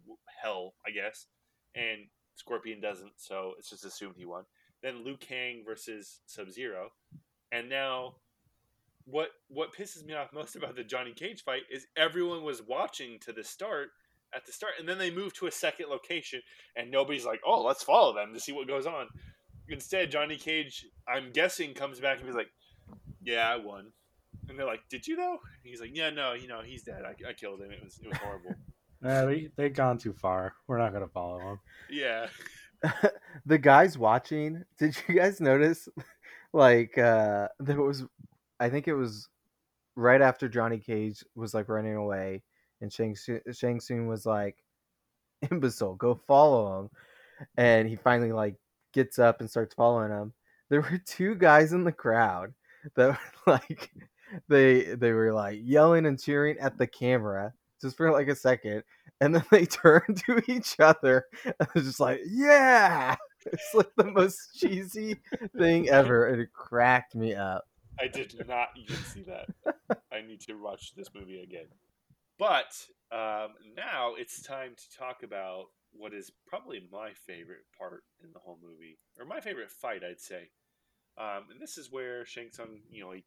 [0.43, 1.27] hell, I guess,
[1.75, 4.45] and Scorpion doesn't, so it's just assumed he won.
[4.83, 6.91] Then Liu Kang versus Sub Zero,
[7.51, 8.17] and now
[9.07, 13.19] what what pisses me off most about the Johnny Cage fight is everyone was watching
[13.21, 13.89] to the start
[14.35, 16.43] at the start, and then they move to a second location,
[16.77, 19.09] and nobody's like, "Oh, let's follow them to see what goes on."
[19.69, 22.51] Instead, Johnny Cage, I'm guessing, comes back and he's like,
[23.23, 23.93] "Yeah, I won,"
[24.49, 27.03] and they're like, "Did you know?" And he's like, "Yeah, no, you know, he's dead.
[27.05, 27.71] I, I killed him.
[27.71, 28.55] It was it was horrible."
[29.03, 30.55] Nah, they they've gone too far.
[30.67, 31.61] We're not gonna follow them.
[31.91, 32.29] yeah,
[33.47, 35.87] the guys watching, did you guys notice
[36.55, 38.05] like uh there was
[38.59, 39.29] I think it was
[39.97, 42.43] right after Johnny Cage was like running away
[42.81, 44.57] and Shang Tsung, Shang Tsung was like
[45.51, 46.91] imbecile, go follow him.
[47.57, 48.57] And he finally like
[48.93, 50.33] gets up and starts following him.
[50.69, 52.55] There were two guys in the crowd
[52.95, 53.93] that were like
[54.49, 58.83] they they were like yelling and cheering at the camera just for like a second
[59.21, 63.17] and then they turned to each other and was just like yeah
[63.47, 65.17] it's like the most cheesy
[65.57, 67.65] thing ever and it cracked me up
[67.99, 69.49] I did not even see that.
[70.13, 71.67] I need to watch this movie again.
[72.39, 72.77] But
[73.11, 78.39] um, now it's time to talk about what is probably my favorite part in the
[78.39, 80.51] whole movie, or my favorite fight, I'd say.
[81.19, 83.25] Um, and this is where Shang Tsung, you know, he,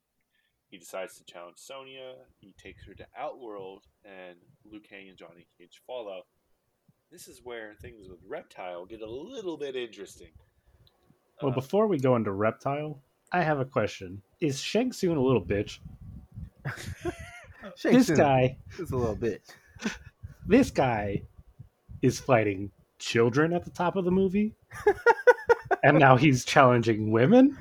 [0.69, 2.13] he decides to challenge Sonya.
[2.39, 4.35] He takes her to Outworld, and
[4.69, 6.21] Liu Kang and Johnny Cage follow.
[7.11, 10.29] This is where things with Reptile get a little bit interesting.
[11.41, 13.01] Well, Uh, before we go into Reptile,
[13.31, 14.21] I have a question.
[14.41, 15.79] Is Shang Tsung a little bitch?
[17.75, 19.39] Shang this guy, is a little bitch.
[20.45, 21.23] this guy
[22.01, 24.53] is fighting children at the top of the movie,
[25.83, 27.57] and now he's challenging women.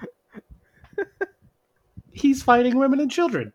[2.19, 3.53] He's fighting women and children.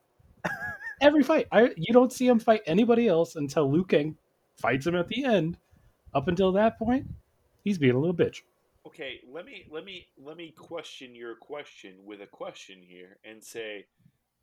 [1.01, 4.16] Every fight, I you don't see him fight anybody else until Liu Kang
[4.55, 5.57] fights him at the end.
[6.14, 7.07] Up until that point,
[7.64, 8.41] he's being a little bitch.
[8.86, 13.43] okay let me let me let me question your question with a question here and
[13.43, 13.86] say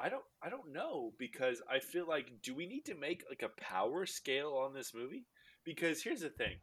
[0.00, 3.42] i don't i don't know because i feel like do we need to make like
[3.42, 5.26] a power scale on this movie
[5.64, 6.56] because here's the thing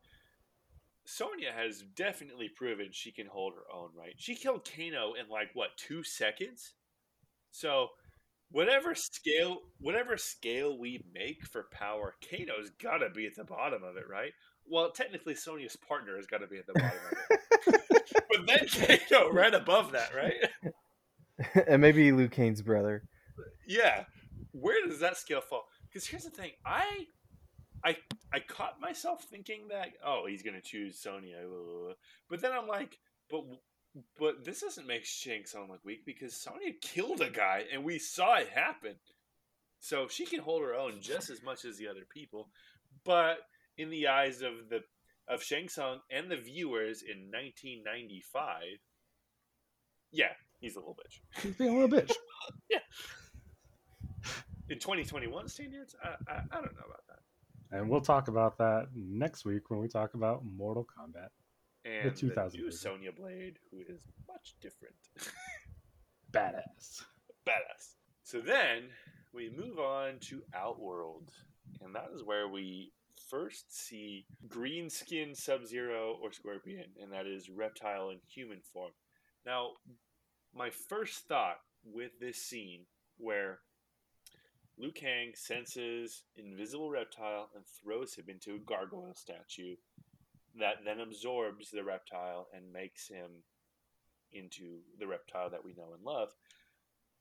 [1.05, 5.49] sonya has definitely proven she can hold her own right she killed kano in like
[5.53, 6.73] what two seconds
[7.57, 7.87] so
[8.51, 13.97] whatever scale whatever scale we make for power kano's gotta be at the bottom of
[13.97, 14.31] it right
[14.69, 17.39] well technically sonya's partner has got to be at the bottom of it
[18.29, 20.73] but then Kano right above that, right?
[21.67, 23.03] and maybe Liu Kang's brother
[23.67, 24.05] Yeah.
[24.51, 25.65] Where does that scale fall?
[25.87, 27.05] Because here's the thing, I,
[27.83, 27.97] I,
[28.33, 31.37] I caught myself thinking that oh he's gonna choose Sonya,
[32.29, 32.97] but then I'm like,
[33.29, 33.41] but
[34.19, 37.99] but this doesn't make Shang Tsung look weak because Sonya killed a guy and we
[37.99, 38.95] saw it happen,
[39.79, 42.49] so she can hold her own just as much as the other people,
[43.03, 43.39] but
[43.77, 44.81] in the eyes of the
[45.27, 48.63] of Shang Tsung and the viewers in 1995,
[50.11, 51.41] yeah, he's a little bitch.
[51.43, 52.11] He's being a little bitch.
[52.69, 52.79] Yeah.
[54.69, 57.77] In 2021 standards, I, I, I don't know about that.
[57.77, 61.29] And we'll talk about that next week when we talk about Mortal Kombat.
[61.88, 62.75] And the, 2000 new movie.
[62.75, 64.95] Sonya Blade, who is much different,
[66.31, 67.03] Badass.
[67.47, 67.95] badass.
[68.23, 68.83] So then
[69.33, 71.31] we move on to Outworld,
[71.81, 72.91] and that is where we
[73.29, 78.91] first see green skin Sub Zero or Scorpion, and that is reptile in human form.
[79.45, 79.71] Now,
[80.53, 82.81] my first thought with this scene
[83.17, 83.59] where
[84.77, 89.75] Liu Kang senses invisible reptile and throws him into a gargoyle statue.
[90.59, 93.43] That then absorbs the reptile and makes him
[94.31, 96.29] into the reptile that we know and love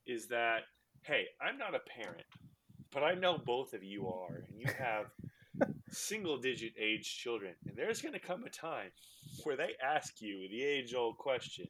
[0.05, 0.61] is that
[1.03, 2.25] hey, I'm not a parent,
[2.91, 5.05] but I know both of you are, and you have
[5.89, 8.89] single digit age children, and there's going to come a time
[9.43, 11.67] where they ask you the age old question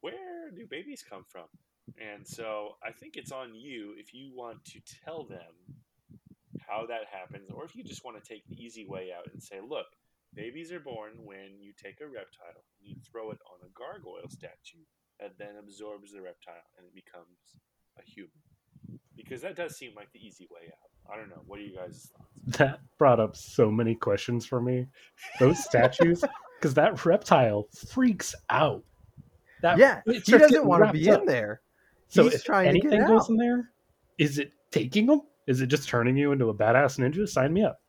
[0.00, 1.46] where do babies come from?
[2.00, 5.76] And so I think it's on you if you want to tell them
[6.60, 9.42] how that happens, or if you just want to take the easy way out and
[9.42, 9.86] say, look,
[10.34, 14.28] babies are born when you take a reptile and you throw it on a gargoyle
[14.28, 14.84] statue
[15.20, 17.58] that then absorbs the reptile and it becomes
[17.98, 18.30] a human.
[19.16, 21.12] Because that does seem like the easy way out.
[21.12, 21.42] I don't know.
[21.46, 22.28] What are you guys' thoughts?
[22.58, 24.86] That brought up so many questions for me.
[25.40, 26.22] Those statues,
[26.58, 28.82] because that reptile freaks out.
[29.60, 31.20] That yeah, it he doesn't want to be up.
[31.20, 31.60] in there.
[32.08, 33.30] So He's if trying to anything get goes out.
[33.30, 33.70] in there,
[34.18, 35.22] is it taking them?
[35.46, 37.28] Is it just turning you into a badass ninja?
[37.28, 37.80] Sign me up.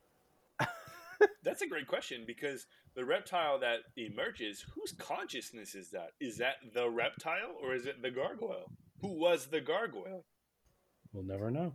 [1.44, 2.66] That's a great question because
[2.96, 6.12] the reptile that emerges, whose consciousness is that?
[6.20, 8.72] Is that the reptile or is it the gargoyle?
[9.02, 10.26] Who was the gargoyle?
[11.14, 11.74] We'll never know.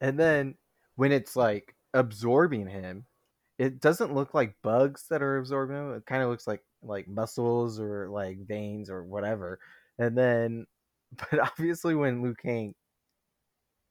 [0.00, 0.56] And then
[0.96, 3.06] when it's like absorbing him,
[3.58, 5.94] it doesn't look like bugs that are absorbing him.
[5.94, 9.60] It kind of looks like like muscles or like veins or whatever.
[9.98, 10.66] And then,
[11.16, 12.74] but obviously when Liu Kang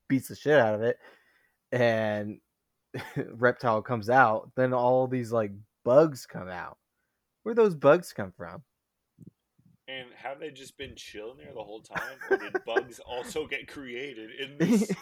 [0.08, 0.98] beats the shit out of it,
[1.72, 2.40] and
[3.34, 5.52] reptile comes out, then all these like
[5.84, 6.78] bugs come out.
[7.44, 8.64] Where those bugs come from?
[9.88, 12.18] And have they just been chilling there the whole time?
[12.30, 14.92] Or did bugs also get created in this?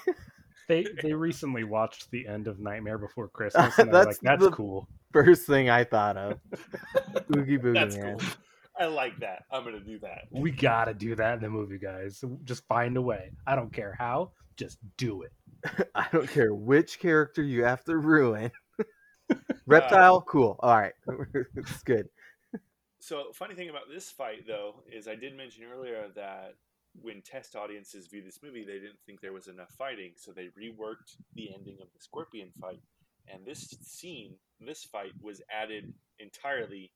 [0.67, 4.43] They they recently watched the end of Nightmare Before Christmas, and they're That's like, "That's
[4.43, 6.39] the- cool." First thing I thought of.
[7.35, 8.19] Oogie boogie That's man.
[8.19, 8.27] cool.
[8.79, 9.43] I like that.
[9.51, 10.27] I'm gonna do that.
[10.31, 12.23] We gotta do that in the movie, guys.
[12.45, 13.31] Just find a way.
[13.45, 14.31] I don't care how.
[14.55, 15.33] Just do it.
[15.95, 18.51] I don't care which character you have to ruin.
[19.65, 20.57] Reptile, cool.
[20.59, 20.93] All right,
[21.55, 22.09] it's good.
[22.99, 26.55] So, funny thing about this fight, though, is I did mention earlier that
[27.01, 30.49] when test audiences viewed this movie, they didn't think there was enough fighting, so they
[30.59, 32.81] reworked the ending of the Scorpion fight.
[33.31, 36.91] And this scene, this fight, was added entirely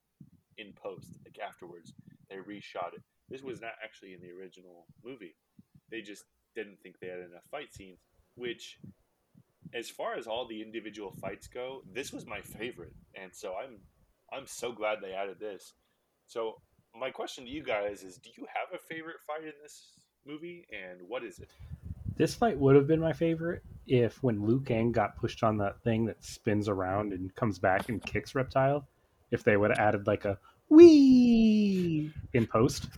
[0.58, 1.92] in post, like afterwards.
[2.28, 3.02] They reshot it.
[3.28, 5.36] This was not actually in the original movie.
[5.90, 6.24] They just
[6.54, 7.98] didn't think they had enough fight scenes,
[8.36, 8.78] which,
[9.74, 12.94] as far as all the individual fights go, this was my favorite.
[13.14, 13.78] And so I'm
[14.32, 15.74] I'm so glad they added this.
[16.26, 16.54] So
[16.98, 19.92] my question to you guys is: Do you have a favorite fight in this
[20.26, 21.50] movie, and what is it?
[22.16, 25.82] This fight would have been my favorite if when Liu Kang got pushed on that
[25.82, 28.86] thing that spins around and comes back and kicks Reptile,
[29.34, 32.88] if they would have added like a wee in post.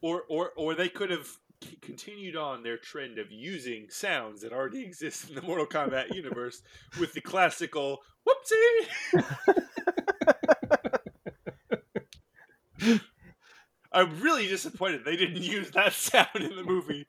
[0.00, 1.28] Or or or they could have
[1.62, 6.14] c- continued on their trend of using sounds that already exist in the Mortal Kombat
[6.14, 6.62] universe
[7.00, 9.24] with the classical whoopsie.
[13.92, 17.06] I'm really disappointed they didn't use that sound in the movie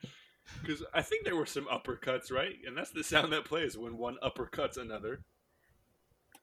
[0.62, 2.56] because I think there were some uppercuts, right?
[2.66, 5.22] And that's the sound that plays when one uppercuts another.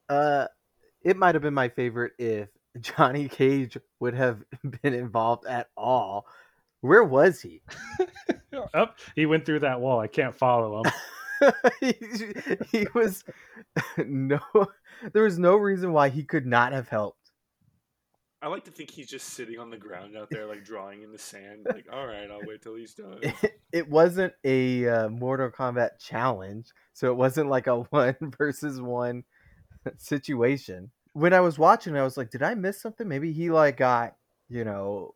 [0.09, 0.47] Uh,
[1.07, 2.49] it might have been my favorite if
[2.81, 4.43] Johnny Cage would have
[4.83, 6.27] been involved at all.
[6.81, 7.63] Where was he?
[8.75, 10.01] Up, he went through that wall.
[10.01, 10.93] I can't follow him.
[11.81, 11.95] he,
[12.73, 13.23] he was
[13.99, 14.41] no.
[15.13, 17.33] There was no reason why he could not have helped.
[18.41, 21.13] I like to think he's just sitting on the ground out there, like drawing in
[21.13, 21.67] the sand.
[21.67, 23.21] Like, all right, I'll wait till he's done.
[23.73, 29.25] It wasn't a uh, Mortal Kombat challenge, so it wasn't like a one versus one
[29.99, 30.91] situation.
[31.17, 33.09] When I was watching, I was like, "Did I miss something?
[33.09, 34.17] Maybe he like got
[34.49, 35.15] you know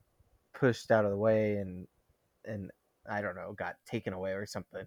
[0.55, 1.86] pushed out of the way and
[2.44, 2.70] and
[3.09, 4.86] I don't know, got taken away or something."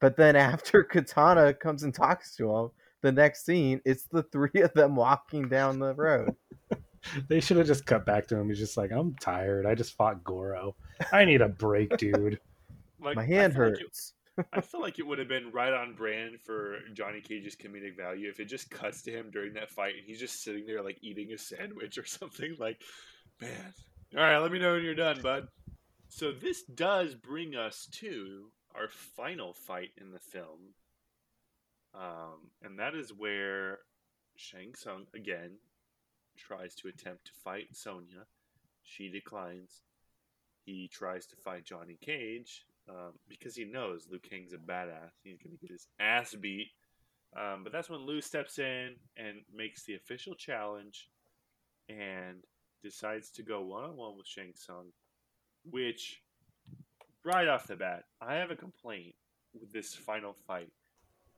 [0.00, 2.70] But then after Katana comes and talks to him,
[3.02, 6.34] the next scene, it's the three of them walking down the road.
[7.28, 8.48] They should have just cut back to him.
[8.48, 9.66] He's just like, I'm tired.
[9.66, 10.74] I just fought Goro.
[11.12, 12.40] I need a break, dude.
[13.00, 14.14] Like, My hand feel like hurts.
[14.52, 18.28] I feel like it would have been right on brand for Johnny Cage's comedic value
[18.28, 20.98] if it just cuts to him during that fight and he's just sitting there like
[21.02, 22.56] eating a sandwich or something.
[22.58, 22.80] Like,
[23.40, 23.72] man,
[24.16, 25.48] all right, let me know when you're done, bud.
[26.08, 30.74] So this does bring us to our final fight in the film,
[31.94, 33.80] um, and that is where
[34.36, 35.58] Shang Tsung again
[36.36, 38.26] tries to attempt to fight Sonya.
[38.82, 39.82] She declines.
[40.64, 45.10] He tries to fight Johnny Cage um, because he knows Liu Kang's a badass.
[45.22, 46.68] He's going to get his ass beat.
[47.36, 51.10] Um, but that's when Liu steps in and makes the official challenge
[51.88, 52.42] and
[52.82, 54.86] decides to go one on one with Shang Tsung,
[55.70, 56.22] which,
[57.24, 59.14] right off the bat, I have a complaint
[59.58, 60.72] with this final fight.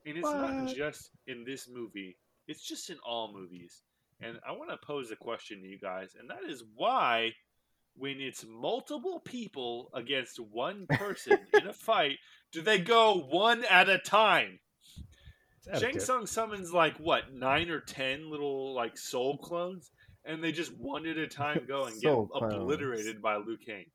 [0.05, 3.81] And it's not just in this movie, it's just in all movies.
[4.21, 7.31] and I want to pose a question to you guys, and that is why,
[7.95, 12.17] when it's multiple people against one person in a fight,
[12.51, 14.59] do they go one at a time?
[15.79, 15.99] Shang.
[15.99, 19.91] Tsung summons like what nine or ten little like soul clones,
[20.25, 22.29] and they just one at a time go and get clones.
[22.55, 23.85] obliterated by Liu Kang.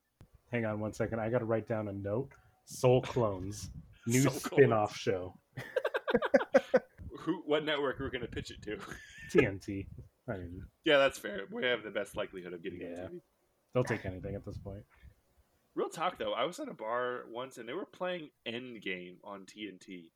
[0.52, 1.18] Hang on one second.
[1.20, 2.30] I got to write down a note.
[2.66, 3.70] Soul Clones,
[4.06, 5.34] new Soul spin-off show.
[7.20, 7.42] Who?
[7.46, 8.78] What network we're gonna pitch it to?
[9.34, 9.86] TNT.
[10.28, 11.42] I mean, yeah, that's fair.
[11.50, 13.04] We have the best likelihood of getting it Yeah.
[13.04, 13.20] on TV.
[13.74, 14.84] They'll take anything at this point.
[15.74, 19.44] Real talk though, I was at a bar once and they were playing Endgame on
[19.44, 20.10] TNT.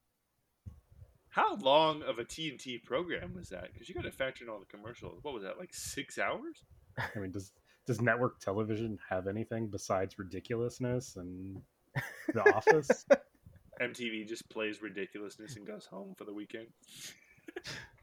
[1.28, 3.72] How long of a TNT program was that?
[3.72, 5.22] Because you got to factor in all the commercials.
[5.22, 5.58] What was that?
[5.58, 6.62] Like six hours?
[6.98, 7.52] I mean, does
[7.86, 11.60] does network television have anything besides ridiculousness and
[12.34, 13.04] The Office?
[13.82, 16.66] MTV just plays ridiculousness and goes home for the weekend.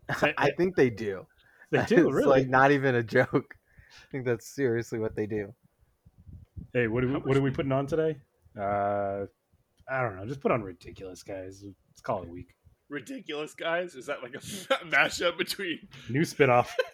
[0.09, 1.27] I think they do.
[1.71, 2.29] They do it's really.
[2.29, 3.55] like not even a joke.
[3.91, 5.53] I think that's seriously what they do.
[6.73, 8.17] hey, what are we, what are we putting on today?
[8.59, 9.25] Uh,
[9.89, 10.25] I don't know.
[10.25, 11.63] Just put on ridiculous, guys.
[11.63, 12.55] Let's call it a week.
[12.89, 13.95] Ridiculous guys?
[13.95, 14.37] Is that like a
[14.85, 15.79] mashup between?
[16.09, 16.75] New spin-off.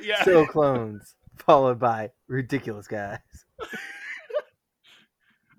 [0.00, 0.20] Yeah.
[0.22, 3.18] Still clones, followed by ridiculous guys.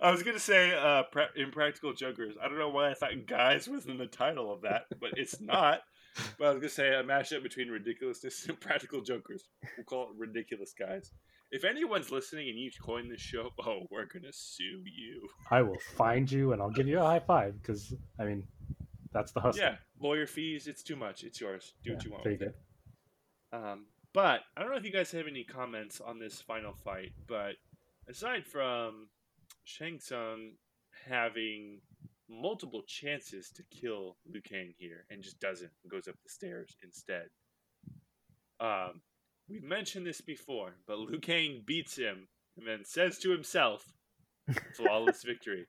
[0.01, 2.36] I was gonna say uh, pra- impractical jokers.
[2.41, 5.41] I don't know why I thought guys was in the title of that, but it's
[5.41, 5.82] not.
[6.38, 9.43] But I was gonna say a mashup between ridiculousness and practical jokers.
[9.78, 11.11] We'll call it ridiculous guys.
[11.51, 15.28] If anyone's listening and you coin this show, oh, we're gonna sue you.
[15.51, 18.47] I will find you and I'll give you a high five because I mean,
[19.13, 19.61] that's the hustle.
[19.61, 20.68] Yeah, lawyer fees.
[20.68, 21.24] It's too much.
[21.24, 21.74] It's yours.
[21.84, 22.24] Do what you want.
[22.24, 22.55] take with it.
[23.53, 27.11] Um, but I don't know if you guys have any comments on this final fight.
[27.28, 27.55] But
[28.09, 29.07] aside from
[29.63, 30.51] Shang Tsung
[31.07, 31.82] having
[32.30, 36.76] multiple chances to kill Liu Kang here and just doesn't, and goes up the stairs
[36.84, 37.26] instead.
[38.59, 39.01] Um,
[39.49, 43.84] we've mentioned this before, but Liu Kang beats him and then says to himself,
[44.76, 45.67] "Flawless victory."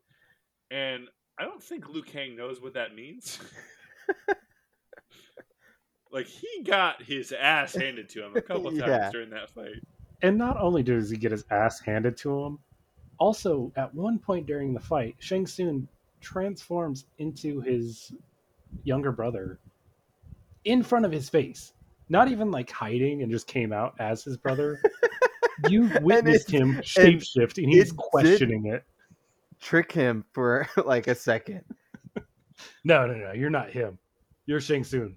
[0.70, 3.38] And I don't think Liu Kang knows what that means.
[6.12, 9.10] like he got his ass handed to him a couple times Yeah.
[9.10, 9.74] during that fight.
[10.22, 12.58] And not only does he get his ass handed to him,
[13.18, 15.86] also at one point during the fight, Shang Tsung
[16.26, 18.12] transforms into his
[18.82, 19.60] younger brother
[20.64, 21.72] in front of his face.
[22.08, 24.80] Not even like hiding and just came out as his brother.
[25.70, 28.84] You witnessed him shapeshift and he's questioning it.
[29.58, 31.62] Trick him for like a second.
[32.84, 33.98] No, no, no, you're not him.
[34.44, 35.16] You're Shang Tsung.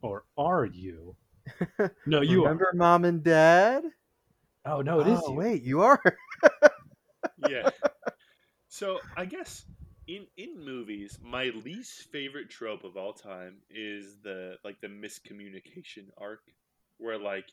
[0.00, 1.14] Or are you?
[2.06, 3.84] No, you Remember mom and dad?
[4.64, 5.36] Oh no, it is oh, you.
[5.36, 6.02] wait, you are.
[7.46, 7.68] Yeah.
[8.68, 9.66] so I guess
[10.08, 16.08] in in movies, my least favorite trope of all time is the like the miscommunication
[16.16, 16.40] arc,
[16.96, 17.44] where like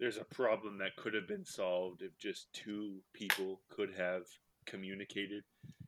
[0.00, 4.22] there's a problem that could have been solved if just two people could have
[4.66, 5.44] communicated.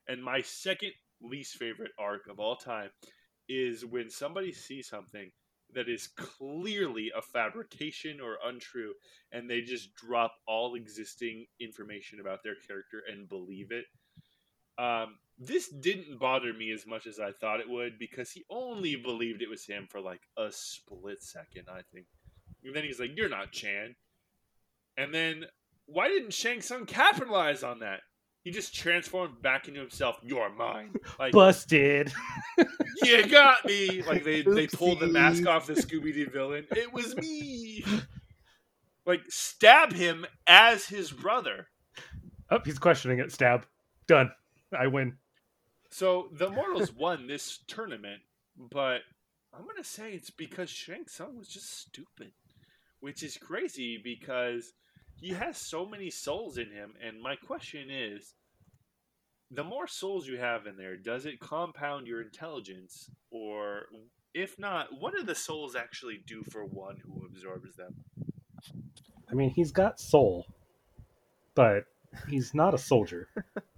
[0.07, 0.93] And my second
[1.23, 2.91] least favorite arc of all time
[3.49, 5.31] is when somebody sees something
[5.75, 8.93] that is clearly a fabrication or untrue
[9.33, 13.87] and they just drop all existing information about their character and believe it.
[14.79, 18.97] Um, this didn't bother me as much as I thought it would because he only
[18.97, 22.07] believed it was him for like a split second, I think.
[22.65, 23.97] And then he's like, You're not Chan.
[24.97, 25.45] And then
[25.87, 28.01] why didn't Shang Tsung capitalize on that?
[28.43, 30.17] He just transformed back into himself.
[30.23, 30.95] You're mine.
[31.19, 32.13] Like Busted.
[33.03, 34.03] you got me.
[34.03, 36.67] Like they they pulled the mask off the Scooby Doo villain.
[36.71, 37.85] It was me.
[39.07, 41.69] Like stab him as his brother.
[42.51, 43.33] Oh, he's questioning it.
[43.33, 43.67] Stab.
[44.07, 44.31] Done.
[44.77, 45.17] I win.
[45.95, 48.21] So the Immortals won this tournament,
[48.59, 49.03] but
[49.53, 52.33] I'm gonna say it's because Shang Tsung was just stupid,
[52.99, 54.73] which is crazy because
[55.15, 56.95] he has so many souls in him.
[57.01, 58.35] And my question is,
[59.53, 63.83] the more souls you have in there, does it compound your intelligence, or
[64.35, 67.95] if not, what do the souls actually do for one who absorbs them?
[69.31, 70.45] I mean, he's got soul,
[71.55, 71.85] but
[72.29, 73.29] he's not a soldier.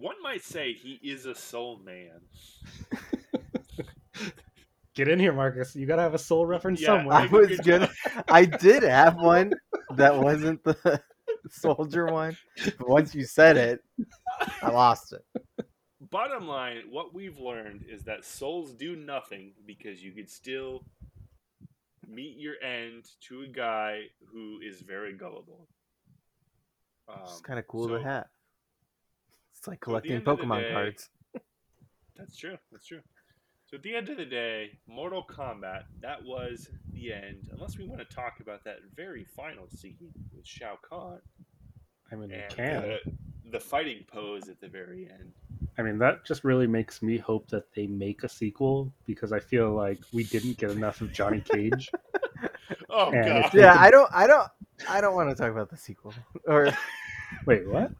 [0.00, 2.20] One might say he is a soul man.
[4.94, 5.76] Get in here, Marcus.
[5.76, 7.16] You gotta have a soul reference Yeah, somewhere.
[7.16, 7.90] I was good gonna.
[8.28, 9.52] I did have one
[9.94, 11.00] that wasn't the
[11.50, 12.36] soldier one.
[12.78, 13.84] But once you said it,
[14.62, 15.24] I lost it.
[16.10, 20.84] bottom line, what we've learned is that souls do nothing because you could still
[22.08, 24.00] meet your end to a guy
[24.32, 25.68] who is very gullible.
[27.08, 28.26] Um, It's kind of cool so- to have.
[29.60, 31.08] It's like so at the collecting end of the Pokemon day- cards.
[32.16, 32.56] That's true.
[32.72, 33.00] That's true.
[33.66, 37.48] So at the end of the day, Mortal Kombat, that was the end.
[37.52, 39.96] Unless we want to talk about that very final scene
[40.34, 41.18] with Shao Kahn
[42.10, 42.82] I mean, they and can.
[42.82, 42.98] the,
[43.52, 45.32] the fighting pose at the very end.
[45.78, 49.40] I mean, that just really makes me hope that they make a sequel because I
[49.40, 51.90] feel like we didn't get enough of Johnny Cage.
[52.88, 53.44] Oh And god.
[53.46, 54.48] if- Yeah, I don't, I don't,
[54.88, 56.12] I don't want to talk about the sequel.
[56.46, 56.70] Or
[57.46, 57.92] Wait, what?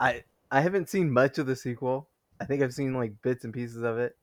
[0.00, 0.24] I,
[0.56, 2.08] I haven't seen much of the sequel.
[2.40, 4.16] I think I've seen like bits and pieces of it,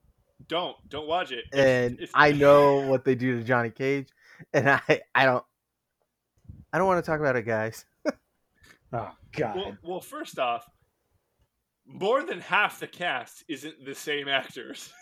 [0.48, 1.46] Don't don't watch it.
[1.52, 4.10] It's- and it's- I know what they do to Johnny Cage,
[4.54, 5.46] and I, I don't,
[6.72, 7.86] I don't want to talk about it, guys.
[8.96, 9.56] Oh God!
[9.56, 10.70] Well, well, first off,
[11.88, 14.94] more than half the cast isn't the same actors.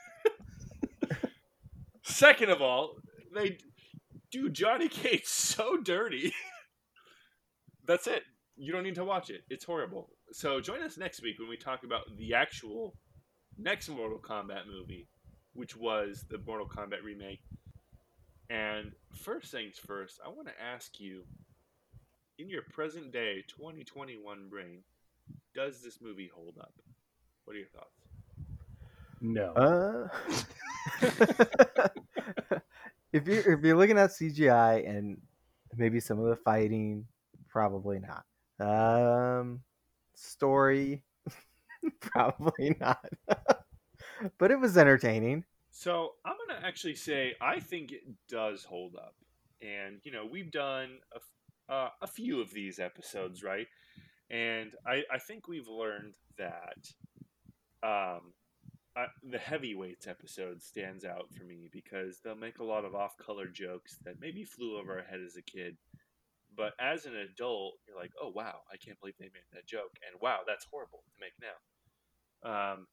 [2.04, 2.96] Second of all,
[3.34, 3.58] they
[4.32, 6.34] do Johnny Cage so dirty.
[7.86, 8.24] That's it.
[8.56, 9.42] You don't need to watch it.
[9.50, 10.10] It's horrible.
[10.34, 12.96] So join us next week when we talk about the actual
[13.58, 15.10] next Mortal Kombat movie,
[15.54, 17.42] which was the Mortal Kombat remake.
[18.50, 21.24] And first things first, I want to ask you
[22.40, 24.84] in your present day 2021 brain,
[25.54, 26.74] does this movie hold up?
[27.44, 28.02] What are your thoughts?
[29.20, 29.52] no.
[29.54, 30.08] Uh,
[33.14, 35.18] if you're if you're looking at CGI and
[35.76, 37.06] maybe some of the fighting,
[37.50, 38.26] probably not.
[38.60, 39.62] Um,
[40.22, 41.04] story,
[42.00, 43.06] probably not.
[44.38, 45.44] but it was entertaining.
[45.72, 49.16] So I'm gonna actually say I think it does hold up,
[49.62, 51.00] and you know we've done
[51.70, 53.68] a, uh, a few of these episodes, right?
[54.30, 56.88] And I, I think we've learned that
[57.84, 58.34] um,
[59.24, 63.98] the heavyweights episode stands out for me because they'll make a lot of off-color jokes
[64.06, 65.78] that maybe flew over our head as a kid,
[66.56, 69.98] but as an adult, you're like, oh wow, I can't believe they made that joke,
[70.08, 71.58] and wow, that's horrible to make now.
[72.44, 72.88] Um,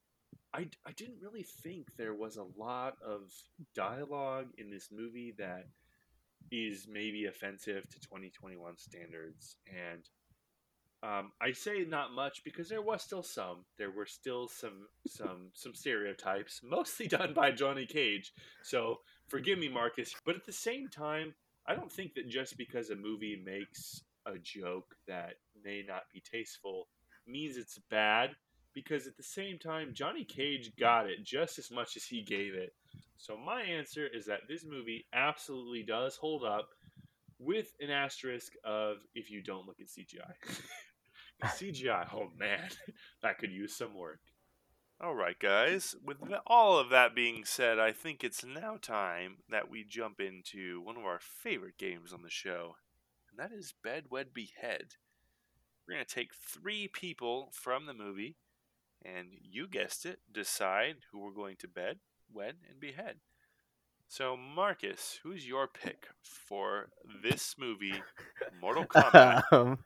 [0.54, 3.32] I, I didn't really think there was a lot of
[3.74, 5.66] dialogue in this movie that
[6.50, 9.56] is maybe offensive to 2021 standards.
[9.66, 10.08] And
[11.02, 13.64] um, I say not much because there was still some.
[13.76, 18.32] There were still some some some stereotypes, mostly done by Johnny Cage.
[18.62, 20.14] So forgive me, Marcus.
[20.24, 21.34] But at the same time,
[21.68, 26.20] I don't think that just because a movie makes a joke that may not be
[26.20, 26.88] tasteful
[27.26, 28.30] means it's bad
[28.74, 32.54] because at the same time, Johnny Cage got it just as much as he gave
[32.54, 32.72] it.
[33.18, 36.68] So my answer is that this movie absolutely does hold up,
[37.38, 40.32] with an asterisk of if you don't look at CGI.
[41.44, 42.68] CGI, oh man,
[43.22, 44.20] that could use some work.
[45.00, 45.94] All right, guys.
[46.04, 50.80] With all of that being said, I think it's now time that we jump into
[50.80, 52.74] one of our favorite games on the show,
[53.30, 54.96] and that is Bed Wed Behead.
[55.86, 58.38] We're going to take three people from the movie,
[59.04, 61.98] and you guessed it, decide who we're going to bed,
[62.32, 63.18] wed, and behead.
[64.08, 66.88] So, Marcus, who's your pick for
[67.22, 68.02] this movie,
[68.60, 69.78] Mortal Kombat Um,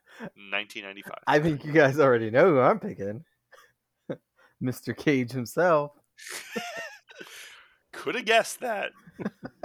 [0.51, 1.15] 1995?
[1.27, 3.25] I think you guys already know who I'm picking.
[4.63, 4.97] Mr.
[4.97, 5.93] Cage himself.
[7.93, 8.93] Could have guessed that.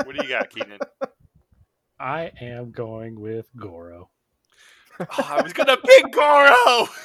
[0.03, 0.79] What do you got, Keenan?
[1.99, 4.09] I am going with Goro.
[4.99, 6.87] Oh, I was gonna pick Goro.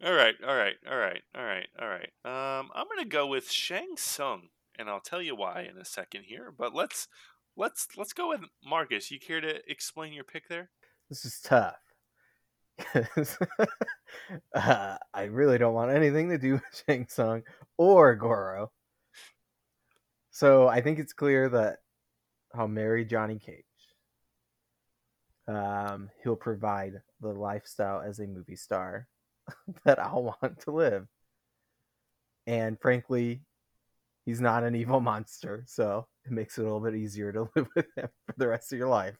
[0.00, 2.10] All right, all right, all right, all right, all right.
[2.24, 4.42] Um, I'm gonna go with Shang Tsung,
[4.78, 6.54] and I'll tell you why in a second here.
[6.56, 7.08] But let's
[7.56, 9.10] let's let's go with Marcus.
[9.10, 10.70] You care to explain your pick there?
[11.08, 11.87] This is tough.
[12.78, 13.38] 'Cause,
[14.54, 17.42] uh, I really don't want anything to do with Shang Tsung
[17.76, 18.72] or Goro.
[20.30, 21.80] So I think it's clear that
[22.54, 23.64] I'll marry Johnny Cage.
[25.46, 29.08] Um, he'll provide the lifestyle as a movie star
[29.84, 31.08] that I'll want to live.
[32.46, 33.42] And frankly,
[34.26, 37.68] he's not an evil monster, so it makes it a little bit easier to live
[37.76, 39.18] with him for the rest of your life.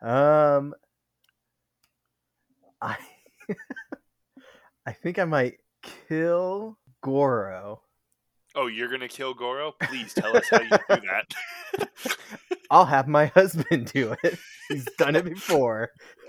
[0.00, 0.74] Um,
[2.80, 2.96] I
[4.86, 5.58] I think I might
[6.08, 7.82] kill Goro.
[8.54, 9.72] Oh, you're gonna kill Goro?
[9.82, 11.34] Please tell us how you do that.
[12.70, 14.38] I'll have my husband do it.
[14.68, 15.90] He's done it before.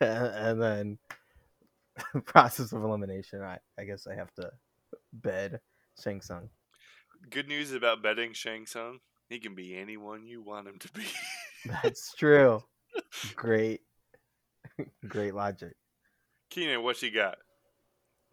[0.00, 0.98] and then
[2.24, 3.42] process of elimination.
[3.42, 4.50] I, I guess I have to
[5.12, 5.60] bed
[6.02, 6.48] Shang Tsung.
[7.30, 8.98] Good news about betting Shang Tsung.
[9.28, 11.04] He can be anyone you want him to be.
[11.82, 12.62] That's true.
[13.36, 13.80] Great,
[15.08, 15.74] great logic.
[16.50, 17.38] Keenan, what you got?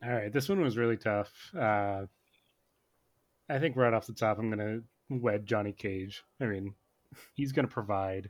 [0.03, 1.31] All right, this one was really tough.
[1.57, 2.05] Uh,
[3.49, 4.79] I think right off the top, I'm gonna
[5.09, 6.23] wed Johnny Cage.
[6.39, 6.73] I mean,
[7.33, 8.29] he's gonna provide,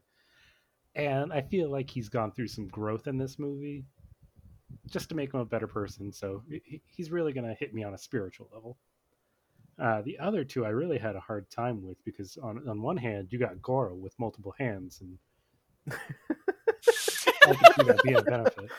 [0.96, 3.86] and I feel like he's gone through some growth in this movie,
[4.88, 6.12] just to make him a better person.
[6.12, 8.78] So he- he's really gonna hit me on a spiritual level.
[9.78, 12.98] Uh, the other two I really had a hard time with because on on one
[12.98, 15.18] hand you got Goro with multiple hands and
[17.48, 18.70] I could see that being a benefit.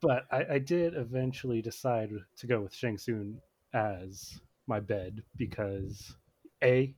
[0.00, 3.38] But I, I did eventually decide to go with Shang Tsung
[3.74, 6.16] as my bed because
[6.62, 6.94] A,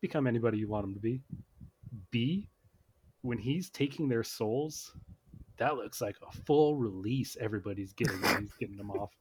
[0.00, 1.22] become anybody you want him to be.
[2.10, 2.48] B,
[3.22, 4.92] when he's taking their souls,
[5.58, 9.12] that looks like a full release everybody's getting when he's getting them off.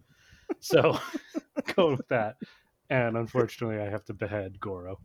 [0.60, 1.00] So
[1.76, 2.36] going with that.
[2.90, 5.00] And unfortunately I have to behead Goro.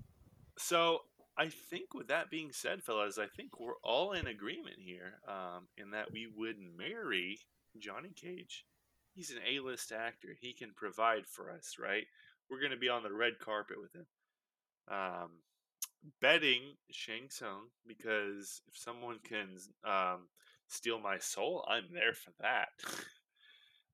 [0.58, 1.00] So
[1.38, 5.68] I think with that being said, fellas, I think we're all in agreement here um,
[5.78, 7.38] in that we would marry
[7.78, 8.64] Johnny Cage.
[9.14, 10.36] He's an A-list actor.
[10.40, 12.04] He can provide for us, right?
[12.50, 14.06] We're going to be on the red carpet with him.
[14.88, 15.30] Um,
[16.20, 20.28] betting Shang Tsung because if someone can um,
[20.68, 22.68] steal my soul, I'm there for that.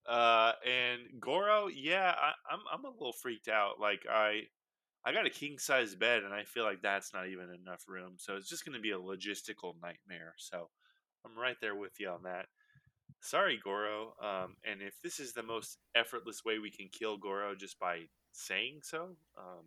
[0.09, 3.81] uh, and Goro, yeah, I, I'm I'm a little freaked out.
[3.81, 4.43] Like I
[5.09, 8.17] I got a king size bed, and I feel like that's not even enough room.
[8.19, 10.35] So it's just going to be a logistical nightmare.
[10.37, 10.69] So
[11.25, 12.45] I'm right there with you on that.
[13.23, 14.13] Sorry, Goro.
[14.23, 18.03] Um, and if this is the most effortless way we can kill Goro just by
[18.33, 19.65] saying so, um,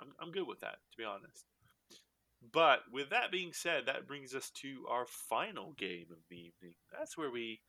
[0.00, 1.44] I'm, I'm good with that, to be honest.
[2.52, 6.74] But with that being said, that brings us to our final game of the evening.
[6.90, 7.60] That's where we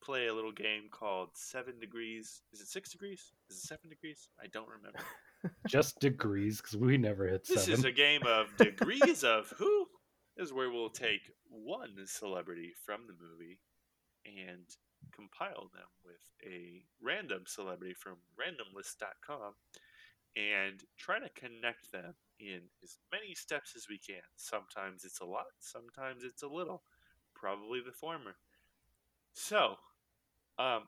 [0.00, 2.42] play a little game called Seven Degrees.
[2.52, 3.32] Is it six degrees?
[3.50, 4.28] Is it seven degrees?
[4.40, 5.00] I don't remember.
[5.68, 7.78] Just degrees because we never hit This seven.
[7.80, 9.86] is a game of degrees of who.
[10.36, 13.58] This is where we'll take one celebrity from the movie
[14.26, 14.64] and
[15.12, 19.54] compile them with a random celebrity from randomlist.com
[20.36, 24.22] and try to connect them in as many steps as we can.
[24.36, 26.82] Sometimes it's a lot, sometimes it's a little.
[27.34, 28.34] Probably the former.
[29.32, 29.76] So,
[30.58, 30.82] um,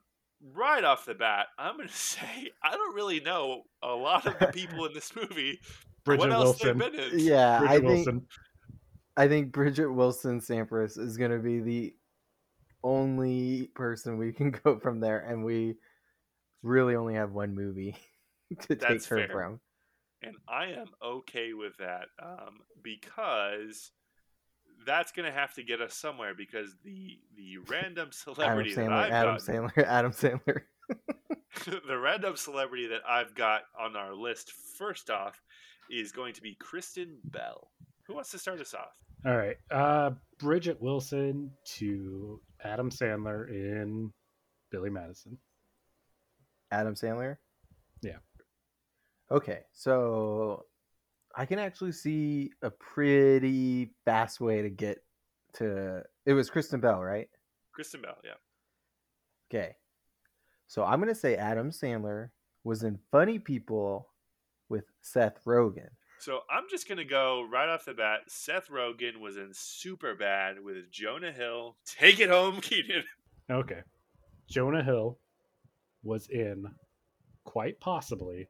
[0.54, 4.38] right off the bat, I'm going to say I don't really know a lot of
[4.38, 5.60] the people in this movie.
[6.04, 6.78] Bridget what else Wilson.
[6.78, 7.18] they've been in.
[7.20, 8.26] yeah, Bridget I think Wilson.
[9.16, 11.94] I think Bridget Wilson Sampras is going to be the
[12.82, 15.76] only person we can go from there, and we
[16.62, 17.96] really only have one movie
[18.62, 19.28] to take her fair.
[19.28, 19.60] from.
[20.22, 23.90] and I am okay with that um, because
[24.86, 28.88] that's going to have to get us somewhere because the the random Adam celebrity that
[28.88, 30.62] Sandler, I've Adam got, Sandler, Adam Sandler.
[31.86, 35.40] the random celebrity that I've got on our list first off
[35.90, 37.70] is going to be Kristen Bell.
[38.06, 38.96] Who wants to start us off?
[39.24, 39.56] All right.
[39.70, 44.12] Uh, Bridget Wilson to Adam Sandler in
[44.70, 45.38] Billy Madison.
[46.72, 47.36] Adam Sandler.
[48.00, 48.16] Yeah.
[49.30, 50.64] Okay, so
[51.36, 55.02] I can actually see a pretty fast way to get
[55.54, 56.02] to.
[56.26, 57.28] It was Kristen Bell, right?
[57.72, 58.32] Kristen Bell, yeah.
[59.50, 59.74] Okay.
[60.66, 62.30] So I'm gonna say Adam Sandler
[62.64, 64.08] was in Funny People
[64.68, 65.88] with Seth Rogen.
[66.18, 68.20] So I'm just going to go right off the bat.
[68.28, 71.76] Seth Rogen was in Superbad with Jonah Hill.
[71.84, 73.02] Take it home, Keenan.
[73.50, 73.80] Okay.
[74.48, 75.18] Jonah Hill
[76.04, 76.64] was in
[77.44, 78.46] quite possibly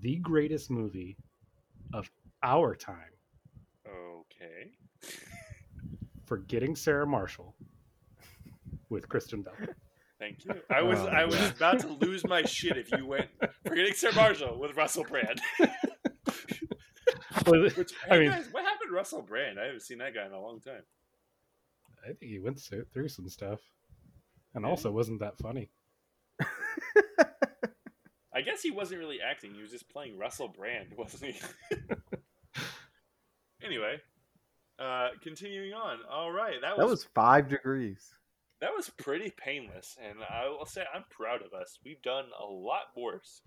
[0.00, 1.31] the greatest movie of
[2.42, 2.96] our time,
[3.86, 4.72] Okay.
[6.24, 7.54] Forgetting Sarah Marshall
[8.88, 9.54] with Kristen Bell.
[10.18, 10.54] Thank you.
[10.70, 11.50] I was Oh, I was yeah.
[11.50, 13.28] about to lose my shit if you went
[13.66, 15.40] forgetting Sarah Marshall with Russell Brand.
[17.46, 19.58] Was it- Which I hey mean- guys, what happened to Russell Brand?
[19.58, 20.82] I haven't seen that guy in a long time.
[22.04, 23.60] I think he went through through some stuff,
[24.54, 24.70] and Yeah.
[24.70, 25.70] also wasn't that funny.
[28.34, 31.76] I guess he wasn't really acting; he was just playing Russell Brand, wasn't he?
[33.64, 33.96] anyway,
[34.78, 35.98] uh, continuing on.
[36.10, 38.14] All right, that was, That was five degrees.
[38.60, 41.78] that was pretty painless, and I will say I'm proud of us.
[41.84, 43.42] We've done a lot worse.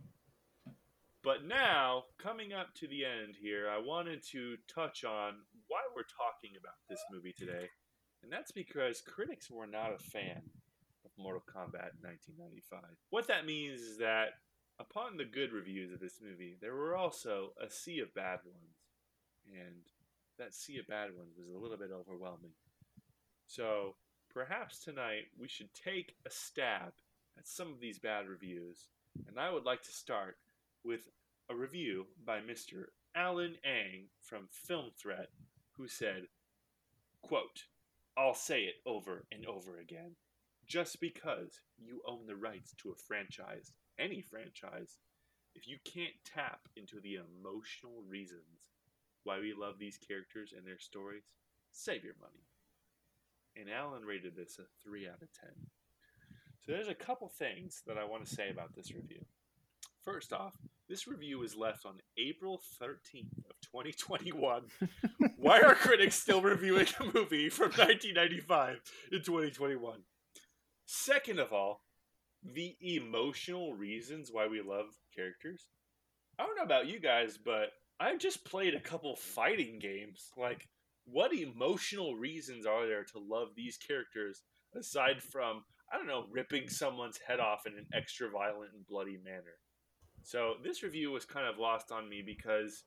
[1.24, 5.34] But now, coming up to the end here, I wanted to touch on
[5.68, 7.68] why we're talking about this movie today.
[8.22, 10.44] And that's because critics were not a fan
[11.04, 12.80] of Mortal Kombat 1995.
[13.10, 14.38] What that means is that
[14.80, 18.78] upon the good reviews of this movie, there were also a sea of bad ones.
[19.48, 19.82] And
[20.38, 22.52] that sea of bad ones was a little bit overwhelming.
[23.48, 23.96] So
[24.34, 26.94] perhaps tonight we should take a stab
[27.38, 28.88] at some of these bad reviews.
[29.28, 30.38] And I would like to start
[30.84, 31.10] with
[31.50, 32.86] a review by Mr.
[33.16, 35.30] Alan Ng from Film Threat,
[35.78, 36.24] who said,
[37.22, 37.66] quote,
[38.18, 40.16] I'll say it over and over again.
[40.68, 44.98] Just because you own the rights to a franchise, any franchise,
[45.54, 48.66] if you can't tap into the emotional reasons
[49.26, 51.34] why we love these characters and their stories,
[51.72, 52.46] save your money.
[53.58, 55.50] And Alan rated this a 3 out of 10.
[56.66, 59.26] So there's a couple things that I want to say about this review.
[60.04, 60.54] First off,
[60.88, 64.64] this review was left on April 13th of 2021.
[65.38, 68.82] Why are critics still reviewing a movie from 1995
[69.12, 70.00] in 2021?
[70.86, 71.82] Second of all,
[72.44, 74.86] the emotional reasons why we love
[75.16, 75.66] characters.
[76.38, 77.70] I don't know about you guys, but
[78.00, 80.32] I just played a couple fighting games.
[80.38, 80.68] Like,
[81.06, 84.42] what emotional reasons are there to love these characters
[84.76, 89.18] aside from, I don't know, ripping someone's head off in an extra violent and bloody
[89.24, 89.60] manner?
[90.24, 92.84] So, this review was kind of lost on me because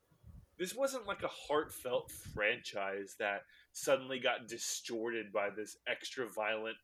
[0.59, 6.76] this wasn't like a heartfelt franchise that suddenly got distorted by this extra violent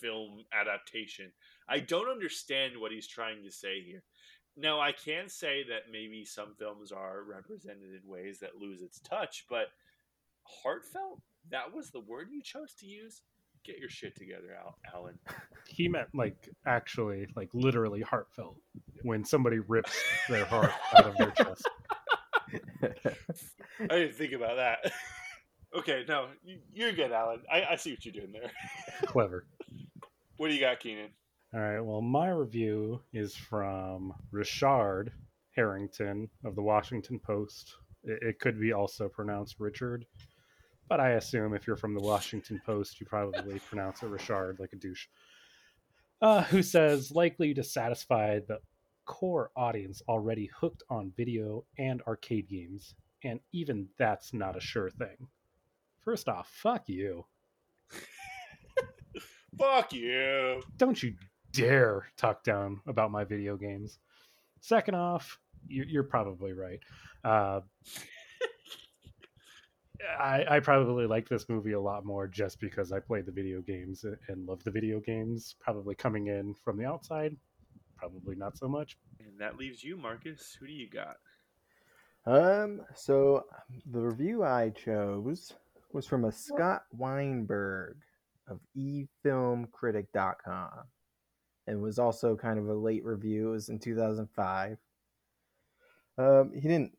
[0.00, 1.32] film adaptation.
[1.68, 4.02] I don't understand what he's trying to say here.
[4.56, 9.00] Now, I can say that maybe some films are represented in ways that lose its
[9.00, 9.68] touch, but
[10.42, 11.20] heartfelt?
[11.50, 13.22] That was the word you chose to use?
[13.64, 15.18] Get your shit together, Al- Alan.
[15.68, 18.56] He meant like actually, like literally heartfelt
[19.02, 19.92] when somebody rips
[20.28, 21.68] their heart out of their chest.
[23.80, 24.92] I didn't think about that.
[25.78, 27.40] okay, no, you- you're good, Alan.
[27.50, 28.50] I, I see what you're doing there.
[29.06, 29.44] Clever.
[30.36, 31.10] What do you got, Keenan?
[31.52, 31.80] All right.
[31.80, 35.10] Well, my review is from Richard
[35.56, 37.74] Harrington of the Washington Post.
[38.04, 40.06] It, it could be also pronounced Richard,
[40.88, 44.72] but I assume if you're from the Washington Post, you probably pronounce it Richard like
[44.72, 45.08] a douche.
[46.22, 48.60] Uh, who says likely to satisfy the
[49.04, 52.94] core audience already hooked on video and arcade games,
[53.24, 55.26] and even that's not a sure thing.
[56.04, 57.26] First off, fuck you.
[59.58, 60.62] Fuck you.
[60.78, 61.14] don't you
[61.52, 63.98] dare talk down about my video games.
[64.60, 66.80] Second off, you're, you're probably right.
[67.24, 67.60] Uh,
[70.18, 73.60] I, I probably like this movie a lot more just because I played the video
[73.60, 75.56] games and- and love the video games.
[75.60, 77.36] Probably coming in from the outside,
[77.96, 78.96] probably not so much.
[79.18, 80.56] And that leaves you, Marcus.
[80.58, 81.16] Who do you got?
[82.26, 83.44] Um, so
[83.90, 85.52] the review I chose
[85.92, 87.96] was from a Scott Weinberg
[88.48, 90.70] of efilmcritic.com.
[91.66, 93.48] and was also kind of a late review.
[93.48, 94.78] It was in 2005.
[96.18, 96.96] Um, he didn't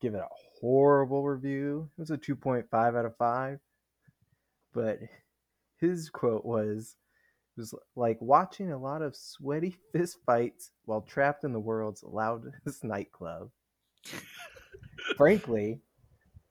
[0.00, 0.28] give it a
[0.60, 1.90] horrible review.
[1.98, 3.58] It was a 2.5 out of 5.
[4.72, 4.98] But
[5.78, 6.96] his quote was
[7.56, 12.02] it was like watching a lot of sweaty fist fights while trapped in the world's
[12.02, 13.50] loudest nightclub.
[15.16, 15.80] Frankly,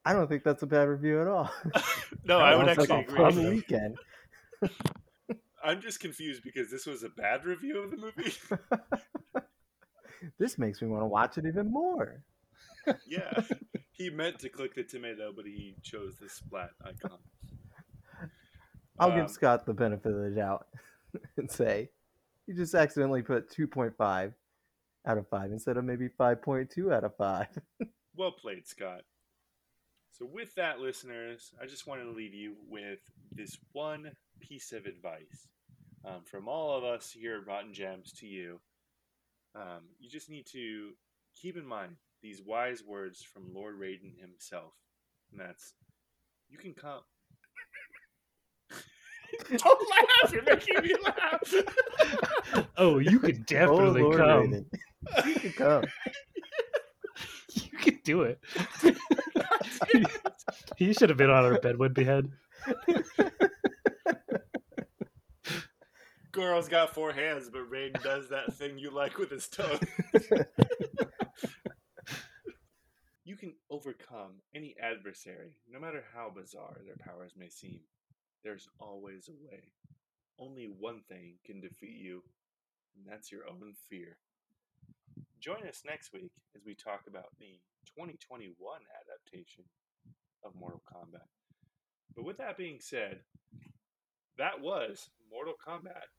[0.06, 1.52] I don't think that's a bad review at all.
[2.26, 3.50] no, I would actually a agree fun that.
[3.50, 3.98] weekend.
[5.64, 8.34] I'm just confused because this was a bad review of the movie.
[10.40, 12.24] this makes me want to watch it even more.
[13.08, 13.42] yeah.
[13.92, 17.20] He meant to click the tomato, but he chose the splat icon.
[19.00, 20.68] I'll Um, give Scott the benefit of the doubt
[21.38, 21.90] and say
[22.46, 24.34] he just accidentally put 2.5
[25.06, 27.48] out of 5 instead of maybe 5.2 out of 5.
[28.16, 29.02] Well played, Scott.
[30.12, 33.00] So, with that, listeners, I just wanted to leave you with
[33.32, 35.48] this one piece of advice
[36.06, 38.60] um, from all of us here at Rotten Gems to you.
[39.56, 40.92] Um, you just need to
[41.36, 44.74] keep in mind these wise words from Lord Raiden himself.
[45.32, 45.74] And that's,
[46.50, 47.02] you can come.
[49.50, 50.32] Don't laugh!
[50.34, 51.54] You're making me laugh!
[52.78, 54.52] Oh, you could definitely Lord, come.
[54.52, 54.66] Raiden.
[55.28, 55.84] You can come.
[57.56, 58.40] You could do it.
[60.78, 62.32] he should have been on our bed, bedwood behead.
[66.34, 69.80] Goro's got four hands, but Raiden does that thing you like with his tongue.
[73.24, 77.82] you can overcome any adversary, no matter how bizarre their powers may seem.
[78.44, 79.72] There's always a way.
[80.40, 82.24] Only one thing can defeat you,
[82.96, 84.18] and that's your own fear.
[85.40, 87.60] Join us next week as we talk about the
[87.96, 88.56] 2021
[89.06, 89.66] adaptation
[90.44, 91.30] of Mortal Kombat.
[92.16, 93.20] But with that being said,
[94.40, 96.10] that was Mortal Kombat,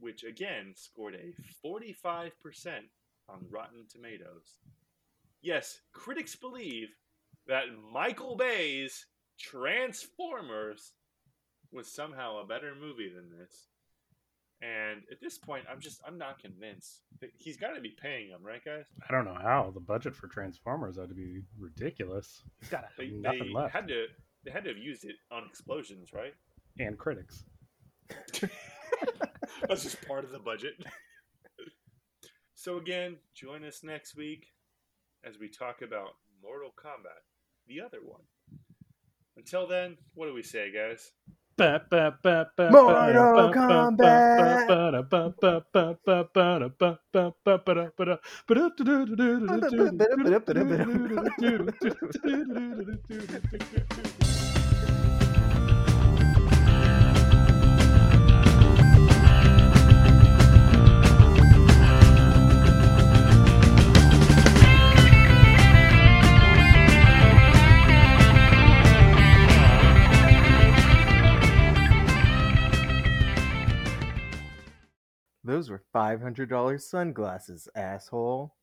[0.00, 2.30] which again scored a 45%
[3.28, 4.58] on Rotten Tomatoes.
[5.42, 6.88] Yes, critics believe
[7.46, 9.06] that Michael Bay's
[9.38, 10.92] Transformers
[11.72, 13.68] was somehow a better movie than this.
[14.60, 17.02] And at this point, I'm just I'm not convinced.
[17.36, 18.86] He's got to be paying them, right, guys?
[19.08, 22.42] I don't know how the budget for Transformers ought to be ridiculous.
[22.60, 23.72] He's got They, nothing they left.
[23.72, 24.06] had to
[24.44, 26.34] they had to have used it on explosions, right?
[26.80, 27.44] And critics.
[29.68, 30.74] That's just part of the budget.
[32.54, 34.46] so again, join us next week
[35.24, 37.22] as we talk about Mortal Kombat,
[37.66, 38.22] the other one.
[39.36, 41.12] Until then, what do we say, guys?
[42.70, 43.52] Mortal
[53.92, 54.27] Kombat.
[75.48, 78.54] Those were five hundred dollar sunglasses, asshole!